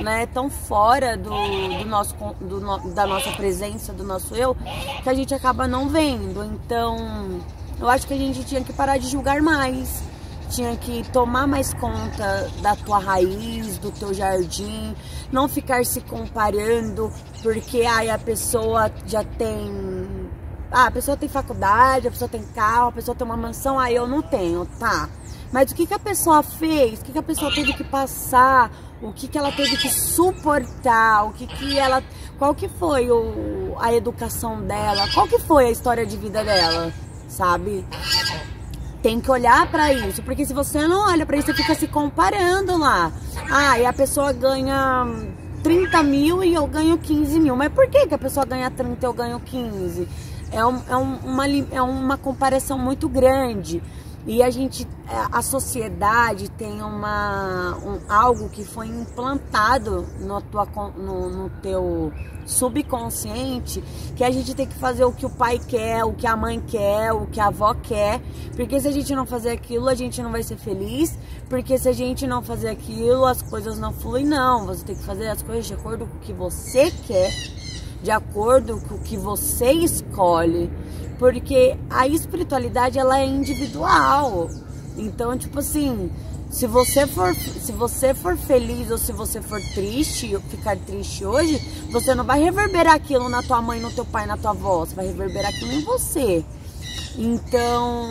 [0.00, 4.56] né, tão fora do, do nosso do, da nossa presença, do nosso eu,
[5.02, 6.44] que a gente acaba não vendo.
[6.44, 7.40] Então,
[7.80, 10.02] eu acho que a gente tinha que parar de julgar mais
[10.50, 14.94] tinha que tomar mais conta da tua raiz, do teu jardim,
[15.30, 17.12] não ficar se comparando,
[17.42, 20.26] porque aí a pessoa já tem.
[20.70, 23.94] Ah, a pessoa tem faculdade, a pessoa tem carro, a pessoa tem uma mansão, aí
[23.94, 25.08] eu não tenho, tá?
[25.52, 27.00] Mas o que, que a pessoa fez?
[27.00, 28.70] O que, que a pessoa teve que passar?
[29.00, 31.24] O que, que ela teve que suportar?
[31.24, 32.02] O que, que ela.
[32.38, 35.08] Qual que foi o, a educação dela?
[35.14, 36.92] Qual que foi a história de vida dela?
[37.28, 37.84] Sabe?
[39.02, 41.86] Tem que olhar para isso, porque se você não olha para isso, você fica se
[41.86, 43.12] comparando lá.
[43.50, 45.06] Ah, e a pessoa ganha
[45.62, 47.56] 30 mil e eu ganho 15 mil.
[47.56, 50.08] Mas por que, que a pessoa ganha 30 e eu ganho 15?
[50.50, 53.82] É, um, é, um, uma, é uma comparação muito grande.
[54.26, 60.66] E a gente, é, a sociedade tem uma, um, algo que foi implantado no, tua,
[60.96, 62.12] no, no teu
[62.44, 63.82] subconsciente
[64.16, 66.60] que a gente tem que fazer o que o pai quer, o que a mãe
[66.60, 68.20] quer, o que a avó quer.
[68.56, 71.16] Porque se a gente não fazer aquilo, a gente não vai ser feliz.
[71.48, 74.24] Porque se a gente não fazer aquilo, as coisas não fluem.
[74.24, 77.30] Não, você tem que fazer as coisas de acordo com o que você quer,
[78.02, 80.68] de acordo com o que você escolhe
[81.18, 84.50] porque a espiritualidade ela é individual.
[84.96, 86.10] Então, tipo assim,
[86.50, 91.58] se você for se você for feliz ou se você for triste, ficar triste hoje,
[91.90, 94.94] você não vai reverberar aquilo na tua mãe, no teu pai, na tua avó, você
[94.94, 96.44] vai reverberar aquilo em você.
[97.18, 98.08] Então,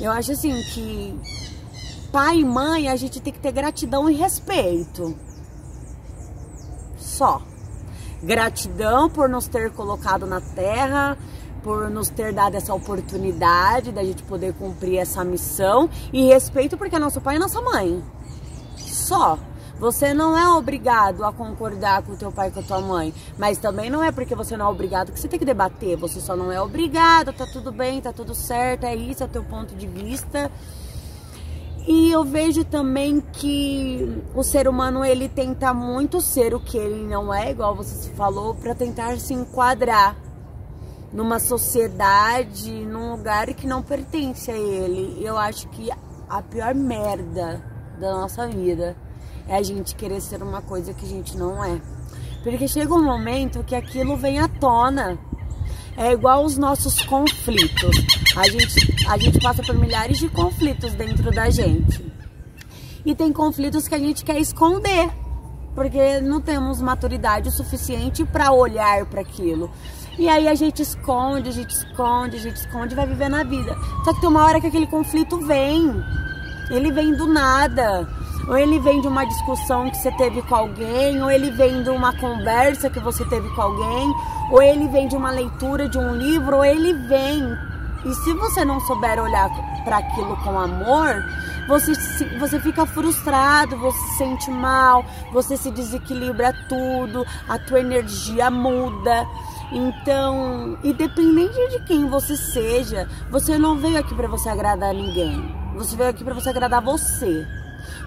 [0.00, 1.18] eu acho assim que
[2.12, 5.16] pai e mãe a gente tem que ter gratidão e respeito.
[6.98, 7.42] Só.
[8.22, 11.18] Gratidão por nos ter colocado na terra,
[11.66, 16.94] por nos ter dado essa oportunidade da gente poder cumprir essa missão e respeito porque
[16.94, 18.00] é nosso pai e nossa mãe.
[18.76, 19.36] Só.
[19.80, 23.12] Você não é obrigado a concordar com o teu pai e com a tua mãe,
[23.36, 25.98] mas também não é porque você não é obrigado que você tem que debater.
[25.98, 29.28] Você só não é obrigado, tá tudo bem, tá tudo certo, é isso, é o
[29.28, 30.50] teu ponto de vista.
[31.86, 37.06] E eu vejo também que o ser humano ele tenta muito ser o que ele
[37.06, 40.16] não é, igual você falou, para tentar se enquadrar
[41.16, 45.16] numa sociedade, num lugar que não pertence a ele.
[45.24, 45.90] Eu acho que
[46.28, 47.64] a pior merda
[47.98, 48.94] da nossa vida
[49.48, 51.80] é a gente querer ser uma coisa que a gente não é.
[52.42, 55.18] Porque chega um momento que aquilo vem à tona.
[55.96, 57.96] É igual os nossos conflitos.
[58.36, 62.12] A gente, a gente passa por milhares de conflitos dentro da gente.
[63.06, 65.08] E tem conflitos que a gente quer esconder,
[65.74, 69.70] porque não temos maturidade suficiente para olhar para aquilo.
[70.18, 73.44] E aí a gente esconde, a gente esconde, a gente esconde e vai vivendo a
[73.44, 73.76] vida.
[74.04, 76.02] Só que tem uma hora que aquele conflito vem.
[76.70, 78.08] Ele vem do nada.
[78.48, 81.90] Ou ele vem de uma discussão que você teve com alguém, ou ele vem de
[81.90, 84.14] uma conversa que você teve com alguém,
[84.52, 87.42] ou ele vem de uma leitura de um livro, ou ele vem.
[88.04, 89.50] E se você não souber olhar
[89.84, 91.24] para aquilo com amor,
[91.66, 91.92] você,
[92.38, 99.26] você fica frustrado, você se sente mal, você se desequilibra tudo, a tua energia muda.
[99.72, 105.54] Então, independente de quem você seja, você não veio aqui para você agradar ninguém.
[105.74, 107.46] Você veio aqui para você agradar você.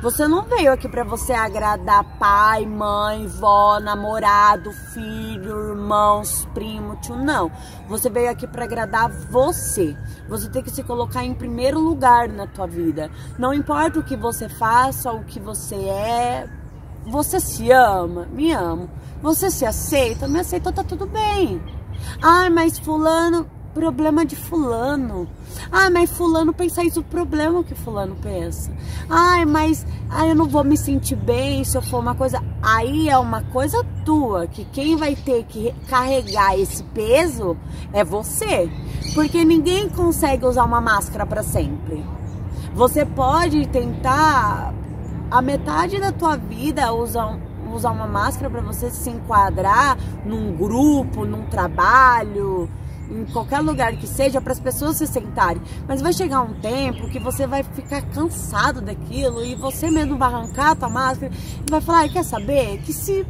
[0.02, 7.18] Você não veio aqui para você agradar pai, mãe, vó, namorado, filho, irmãos, primo, tio,
[7.18, 7.52] não.
[7.90, 9.98] Você veio aqui para agradar você.
[10.30, 13.12] Você tem que se colocar em primeiro lugar na tua vida.
[13.38, 16.48] Não importa o que você faça, o que você é,
[17.06, 18.90] você se ama, me amo.
[19.22, 21.62] Você se aceita, me aceita, tá tudo bem.
[22.22, 25.28] Ai, mas fulano, problema de fulano.
[25.72, 28.72] Ai, mas fulano pensa isso, o problema que fulano pensa.
[29.10, 32.42] Ai, mas ai, eu não vou me sentir bem se eu for uma coisa.
[32.62, 37.58] Aí é uma coisa tua, que quem vai ter que carregar esse peso
[37.92, 38.70] é você.
[39.14, 42.06] Porque ninguém consegue usar uma máscara para sempre.
[42.74, 44.74] Você pode tentar
[45.30, 47.38] a metade da tua vida usar,
[47.74, 52.70] usar uma máscara para você se enquadrar num grupo, num trabalho,
[53.10, 55.62] em qualquer lugar que seja, para as pessoas se sentarem.
[55.88, 60.32] Mas vai chegar um tempo que você vai ficar cansado daquilo e você mesmo vai
[60.32, 61.32] arrancar a tua máscara
[61.68, 62.82] e vai falar: quer saber?
[62.84, 63.26] Que se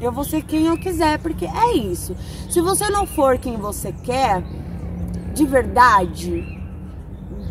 [0.00, 2.16] eu vou ser quem eu quiser, porque é isso.
[2.50, 4.42] Se você não for quem você quer,
[5.32, 6.60] de verdade,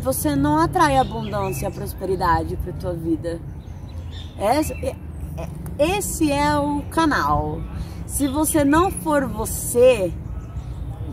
[0.02, 3.40] você não atrai abundância e prosperidade para tua vida.
[4.38, 4.96] Esse, é, é,
[5.82, 7.60] esse é o canal.
[8.06, 10.12] Se você não for você,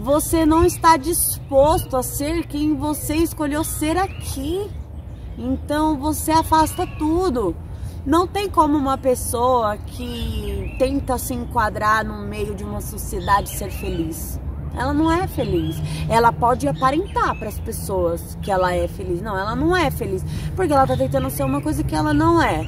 [0.02, 4.70] você não está disposto a ser quem você escolheu ser aqui.
[5.38, 7.56] Então você afasta tudo.
[8.06, 13.72] Não tem como uma pessoa que tenta se enquadrar no meio de uma sociedade ser
[13.72, 14.40] feliz.
[14.76, 15.78] Ela não é feliz.
[16.08, 19.22] Ela pode aparentar para as pessoas que ela é feliz.
[19.22, 20.24] Não, ela não é feliz,
[20.56, 22.62] porque ela tá tentando ser uma coisa que ela não é.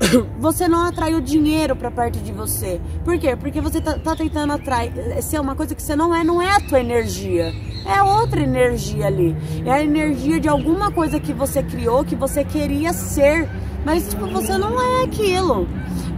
[0.38, 2.80] Você não atrai o dinheiro para perto de você.
[3.04, 3.36] Por quê?
[3.36, 4.92] Porque você tá, tá tentando atrair
[5.22, 7.52] ser uma coisa que você não é, não é a tua energia.
[7.84, 9.36] É outra energia ali.
[9.64, 13.48] É a energia de alguma coisa que você criou, que você queria ser.
[13.84, 15.68] Mas tipo, você não é aquilo.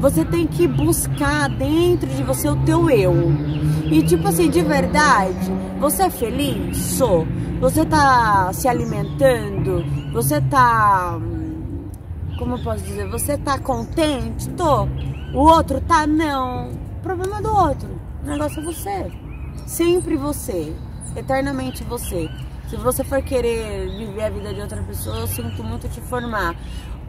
[0.01, 3.15] Você tem que buscar dentro de você o teu eu.
[3.91, 6.77] E tipo assim, de verdade, você é feliz?
[6.77, 7.27] Sou.
[7.61, 9.85] Você tá se alimentando?
[10.13, 11.21] Você tá.
[12.41, 13.07] Como eu posso dizer?
[13.11, 14.49] Você tá contente?
[14.51, 14.85] Tô.
[15.35, 16.07] O outro tá?
[16.07, 16.71] Não.
[16.71, 18.01] O problema é do outro.
[18.25, 19.13] O negócio é você.
[19.67, 20.75] Sempre você.
[21.15, 22.31] Eternamente você.
[22.71, 26.57] Se você for querer viver a vida de outra pessoa, eu sinto muito te formar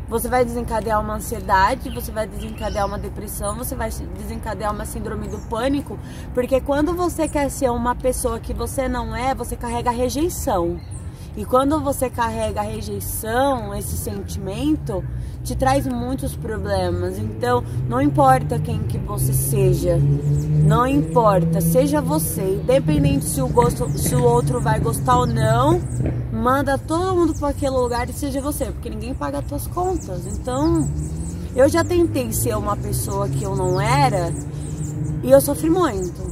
[0.10, 5.26] você vai desencadear uma ansiedade, você vai desencadear uma depressão, você vai desencadear uma síndrome
[5.30, 5.98] do pânico,
[6.34, 10.78] porque quando você quer ser uma pessoa que você não é, você carrega rejeição.
[11.36, 15.04] E quando você carrega a rejeição, esse sentimento,
[15.44, 17.18] te traz muitos problemas.
[17.18, 19.98] Então, não importa quem que você seja,
[20.66, 25.82] não importa, seja você, independente se o gosto, se o outro vai gostar ou não,
[26.34, 30.26] manda todo mundo para aquele lugar e seja você, porque ninguém paga as tuas contas.
[30.28, 30.88] Então,
[31.56, 34.34] eu já tentei ser uma pessoa que eu não era
[35.24, 36.31] e eu sofri muito.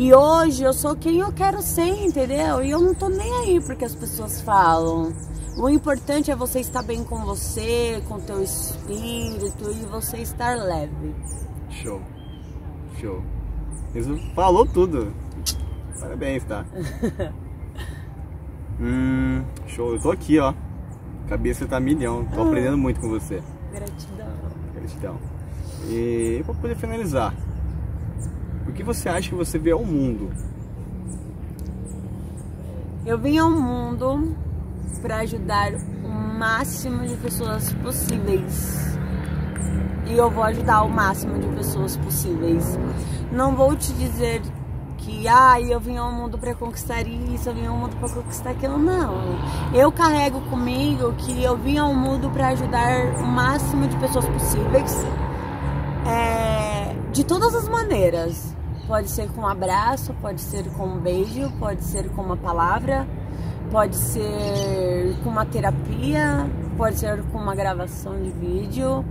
[0.00, 2.62] E hoje eu sou quem eu quero ser, entendeu?
[2.62, 5.12] E eu não tô nem aí porque as pessoas falam.
[5.56, 11.16] O importante é você estar bem com você, com teu espírito e você estar leve.
[11.68, 12.00] Show.
[13.00, 13.20] Show.
[13.92, 15.12] Isso falou tudo.
[15.98, 16.64] Parabéns, tá?
[18.80, 19.94] hum, show.
[19.94, 20.54] Eu tô aqui, ó.
[21.28, 22.24] Cabeça tá milhão.
[22.26, 22.46] Tô ah.
[22.46, 23.42] aprendendo muito com você.
[23.72, 24.32] Gratidão.
[24.76, 25.18] Gratidão.
[25.88, 27.34] E pra poder finalizar,
[28.68, 30.30] o que você acha que você vê ao mundo?
[33.04, 34.36] Eu vim ao mundo
[35.00, 35.72] para ajudar
[36.04, 38.98] o máximo de pessoas possíveis.
[40.06, 42.78] E eu vou ajudar o máximo de pessoas possíveis.
[43.32, 44.42] Não vou te dizer
[44.98, 48.50] que ah, eu vim ao mundo para conquistar isso, eu vim ao mundo para conquistar
[48.50, 48.78] aquilo.
[48.78, 49.38] Não.
[49.72, 55.06] Eu carrego comigo que eu vim ao mundo para ajudar o máximo de pessoas possíveis.
[56.06, 58.57] É, de todas as maneiras.
[58.88, 63.06] Pode ser com um abraço, pode ser com um beijo, pode ser com uma palavra,
[63.70, 69.04] pode ser com uma terapia, pode ser com uma gravação de vídeo.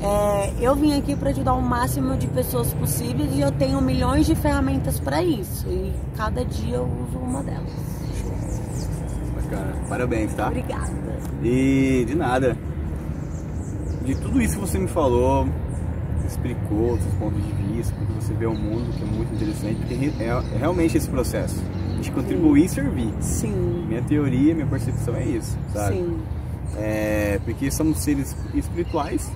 [0.00, 4.24] É, eu vim aqui para ajudar o máximo de pessoas possíveis e eu tenho milhões
[4.24, 5.68] de ferramentas para isso.
[5.68, 7.70] E cada dia eu uso uma delas.
[9.34, 9.74] Bacana.
[9.86, 10.46] Parabéns, tá?
[10.46, 10.90] Obrigada.
[11.42, 12.56] E de nada.
[14.02, 15.46] De tudo isso que você me falou,
[16.30, 20.22] explicou seus pontos de vista, porque você vê o mundo, que é muito interessante, porque
[20.22, 21.62] é, é realmente esse processo
[22.00, 22.66] de contribuir Sim.
[22.66, 23.14] e servir.
[23.20, 23.84] Sim.
[23.88, 25.96] Minha teoria, minha percepção é isso, sabe?
[25.96, 26.20] Sim.
[26.76, 29.30] É, porque somos seres espirituais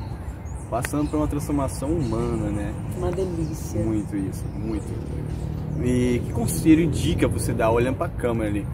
[0.70, 2.74] passando por uma transformação humana, né?
[2.97, 3.80] Uma delícia.
[3.80, 4.84] Muito isso, muito.
[5.82, 8.66] E que conselho e dica você dá olhando pra câmera ali?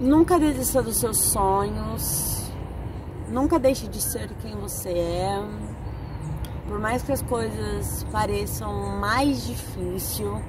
[0.00, 2.52] Nunca desista dos seus sonhos.
[3.28, 5.42] Nunca deixe de ser quem você é
[6.66, 10.40] por mais que as coisas pareçam mais difícil,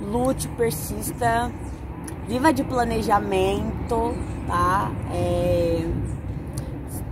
[0.00, 1.50] lute, persista,
[2.26, 4.14] viva de planejamento,
[4.46, 4.90] tá?
[5.12, 5.88] É...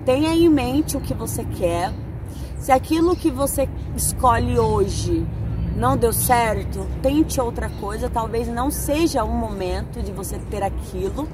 [0.04, 1.92] Tenha em mente o que você quer.
[2.58, 5.26] Se aquilo que você escolhe hoje
[5.76, 8.10] não deu certo, tente outra coisa.
[8.10, 11.28] Talvez não seja o momento de você ter aquilo,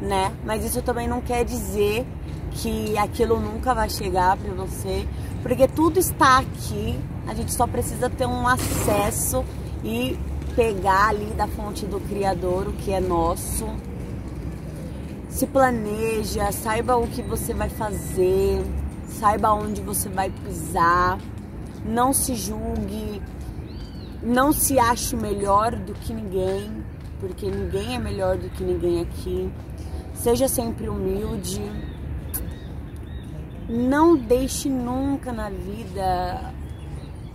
[0.00, 0.32] né?
[0.44, 2.06] Mas isso também não quer dizer
[2.52, 5.06] que aquilo nunca vai chegar para você
[5.42, 9.44] porque tudo está aqui, a gente só precisa ter um acesso
[9.82, 10.18] e
[10.54, 13.66] pegar ali da fonte do Criador o que é nosso.
[15.28, 18.62] Se planeja, saiba o que você vai fazer,
[19.08, 21.18] saiba onde você vai pisar,
[21.84, 23.22] não se julgue,
[24.22, 26.70] não se ache melhor do que ninguém,
[27.20, 29.50] porque ninguém é melhor do que ninguém aqui.
[30.14, 31.62] Seja sempre humilde,
[33.70, 36.52] não deixe nunca na vida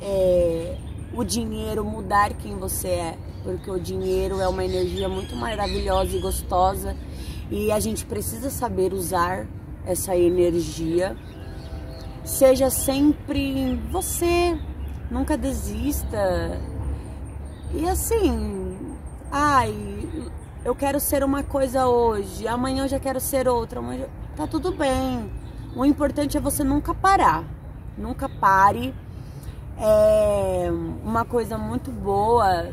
[0.02, 0.78] é,
[1.14, 6.20] o dinheiro mudar quem você é, porque o dinheiro é uma energia muito maravilhosa e
[6.20, 6.96] gostosa
[7.50, 9.48] e a gente precisa saber usar
[9.86, 11.16] essa energia.
[12.26, 14.60] Seja sempre você,
[15.10, 16.60] nunca desista.
[17.74, 18.78] E assim,
[19.32, 19.74] ai,
[20.66, 23.80] eu quero ser uma coisa hoje, amanhã eu já quero ser outra,
[24.36, 25.45] tá tudo bem
[25.76, 27.44] o importante é você nunca parar.
[27.98, 28.94] Nunca pare.
[29.78, 30.70] É
[31.04, 32.72] uma coisa muito boa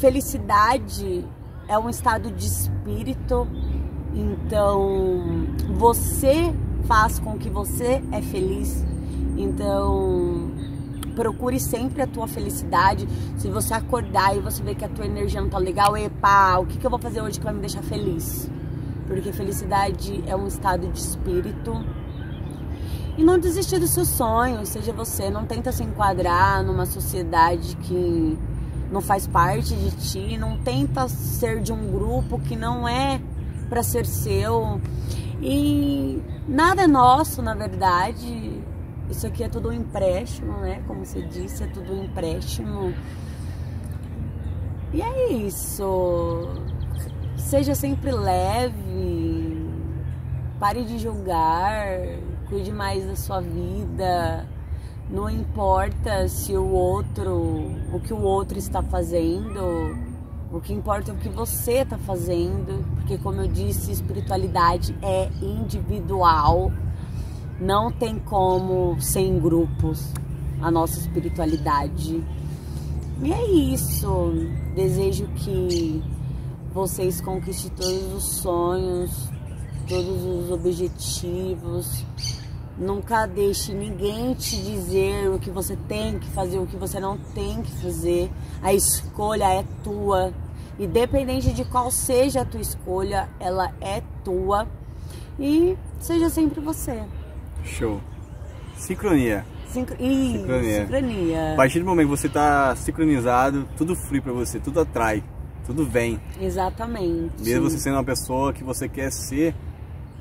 [0.00, 1.24] felicidade
[1.68, 3.46] é um estado de espírito,
[4.14, 8.84] então você faz com que você é feliz.
[9.36, 10.52] Então,
[11.14, 13.06] procure sempre a tua felicidade.
[13.36, 16.66] Se você acordar e você ver que a tua energia não tá legal, epa, o
[16.66, 18.48] que, que eu vou fazer hoje que vai me deixar feliz?
[19.06, 21.84] Porque felicidade é um estado de espírito.
[23.16, 28.38] E não desistir dos seus sonhos, seja você, não tenta se enquadrar numa sociedade que
[28.90, 33.20] não faz parte de ti, não tenta ser de um grupo que não é
[33.68, 34.80] para ser seu.
[35.40, 38.62] E nada é nosso, na verdade.
[39.10, 40.82] Isso aqui é tudo um empréstimo, né?
[40.86, 42.92] Como você disse, é tudo um empréstimo.
[44.92, 46.48] E é isso.
[47.36, 49.70] Seja sempre leve.
[50.58, 51.86] Pare de julgar.
[52.48, 54.46] Cuide mais da sua vida.
[55.08, 59.96] Não importa se o outro, o que o outro está fazendo.
[60.50, 65.28] O que importa é o que você está fazendo, porque como eu disse, espiritualidade é
[65.42, 66.72] individual.
[67.60, 70.12] Não tem como ser em grupos
[70.60, 72.22] a nossa espiritualidade.
[73.22, 74.32] E é isso.
[74.74, 76.02] Desejo que
[76.76, 79.30] vocês conquistem todos os sonhos,
[79.88, 82.04] todos os objetivos.
[82.76, 87.16] Nunca deixe ninguém te dizer o que você tem que fazer, o que você não
[87.16, 88.30] tem que fazer.
[88.60, 90.34] A escolha é tua.
[90.78, 94.68] Independente de qual seja a tua escolha, ela é tua.
[95.40, 97.02] E seja sempre você.
[97.64, 98.02] Show.
[98.76, 99.46] Sincronia.
[99.68, 99.96] Sincro...
[99.98, 100.80] Ih, Sincronia.
[100.80, 101.52] sincronia.
[101.54, 105.24] A partir do momento que você está sincronizado, tudo flui pra você, tudo atrai,
[105.66, 106.20] tudo vem.
[106.40, 107.32] Exatamente.
[107.42, 109.54] Mesmo você sendo uma pessoa que você quer ser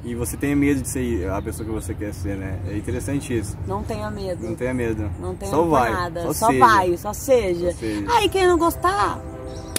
[0.03, 2.59] e você tenha medo de ser a pessoa que você quer ser, né?
[2.67, 3.57] É interessante isso.
[3.67, 4.43] Não tenha medo.
[4.45, 5.09] Não tenha medo.
[5.19, 5.91] Não tenha só vai.
[5.91, 6.21] nada.
[6.23, 7.71] Só, Só, vai, só seja.
[7.71, 8.05] Só seja.
[8.13, 9.19] Aí quem não gostar,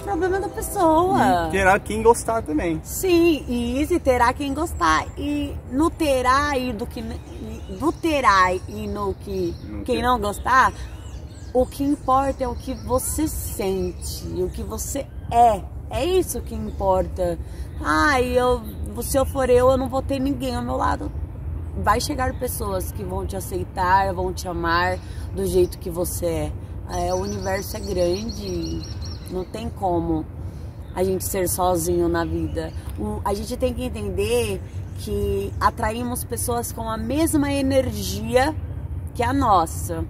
[0.03, 1.47] problema da pessoa.
[1.47, 2.79] E terá quem gostar também.
[2.83, 5.05] Sim, e isso terá quem gostar.
[5.17, 7.01] E no terá e do que
[7.79, 9.53] no terá e no que
[9.85, 10.73] quem que- não gostar,
[11.53, 15.61] o que importa é o que você sente, o que você é.
[15.89, 17.39] É isso que importa.
[17.81, 18.61] Ah, eu,
[19.01, 21.09] se eu for eu, eu não vou ter ninguém ao meu lado.
[21.81, 24.97] Vai chegar pessoas que vão te aceitar, vão te amar
[25.33, 26.51] do jeito que você é.
[26.89, 28.81] É, o universo é grande,
[29.31, 30.25] não tem como
[30.95, 32.73] a gente ser sozinho na vida.
[32.99, 34.61] O- a gente tem que entender
[34.99, 38.53] que atraímos pessoas com a mesma energia
[39.13, 40.03] que a nossa.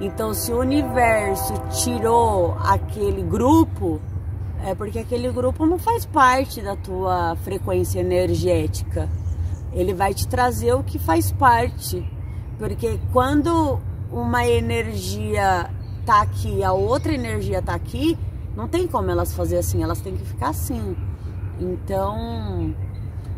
[0.00, 4.00] Então, se o universo tirou aquele grupo,
[4.66, 9.08] é porque aquele grupo não faz parte da tua frequência energética.
[9.72, 12.04] Ele vai te trazer o que faz parte.
[12.58, 13.78] Porque quando
[14.10, 15.70] uma energia
[16.04, 18.18] tá aqui, a outra energia tá aqui,
[18.56, 20.96] não tem como elas fazer assim, elas têm que ficar assim.
[21.60, 22.74] Então,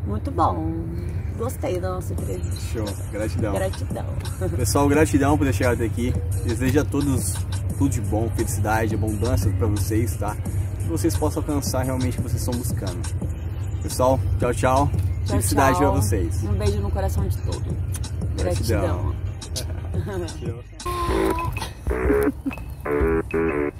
[0.06, 0.72] muito bom.
[1.36, 2.56] Gostei da nossa entrevista.
[2.72, 2.86] Show.
[3.12, 3.52] Gratidão.
[3.52, 4.06] Gratidão.
[4.56, 6.14] Pessoal, gratidão por ter chegado até aqui.
[6.46, 7.34] Desejo a todos
[7.76, 10.34] tudo de bom, felicidade, abundância pra vocês, tá?
[10.88, 12.98] Que vocês possam alcançar realmente o que vocês estão buscando.
[13.82, 14.86] Pessoal, tchau, tchau.
[14.88, 15.92] Tchau, Felicidade tchau.
[15.92, 16.42] pra vocês.
[16.44, 17.62] Um beijo no coração de todos.
[18.38, 19.14] Gratidão.
[19.92, 20.58] Gratidão.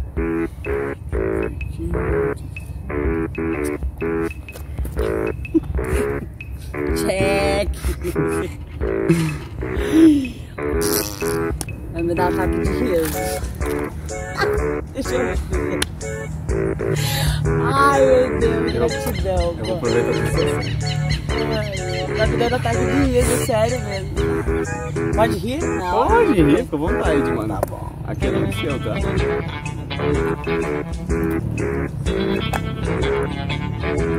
[22.51, 25.15] Ai, Tá ataque de riso, sério mesmo.
[25.15, 25.59] Pode rir?
[25.63, 26.07] Não.
[26.09, 27.49] Pode rir, fica à vontade, mano.
[27.49, 27.93] Tá bom.
[28.07, 28.95] Aqui é no seu, tá?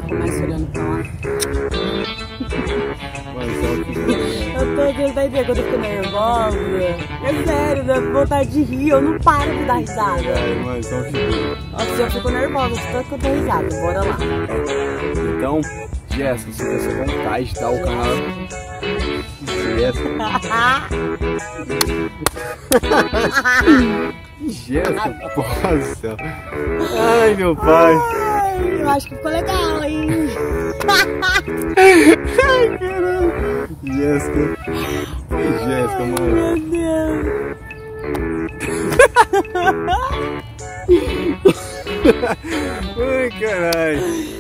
[0.08, 1.04] Começa olhando pra lá.
[3.60, 4.00] Só que-
[4.60, 5.46] Eu tô aqui, tá entendendo?
[5.46, 6.58] Quando eu fico nervosa.
[7.24, 8.90] É sério, dá vontade de rir.
[8.90, 10.22] Eu não paro de dar risada.
[10.84, 13.70] Só que- Nossa, eu fico nervosa, tanto que eu dou risada.
[13.82, 14.18] Bora lá.
[15.38, 15.62] Então,
[16.20, 17.70] Jéssica, se você tem vontade, tá?
[17.70, 18.08] O canal.
[19.78, 20.10] Jéssica.
[24.46, 26.18] Jéssica, porra do céu.
[27.00, 27.96] Ai, meu pai.
[27.96, 30.10] Ai, eu acho que ficou legal, hein?
[31.78, 32.18] Ai,
[32.78, 33.32] caralho.
[33.86, 34.58] Jéssica.
[35.64, 36.36] Jéssica, mano.
[36.36, 37.56] Meu Deus.
[43.00, 44.39] Ai, caralho.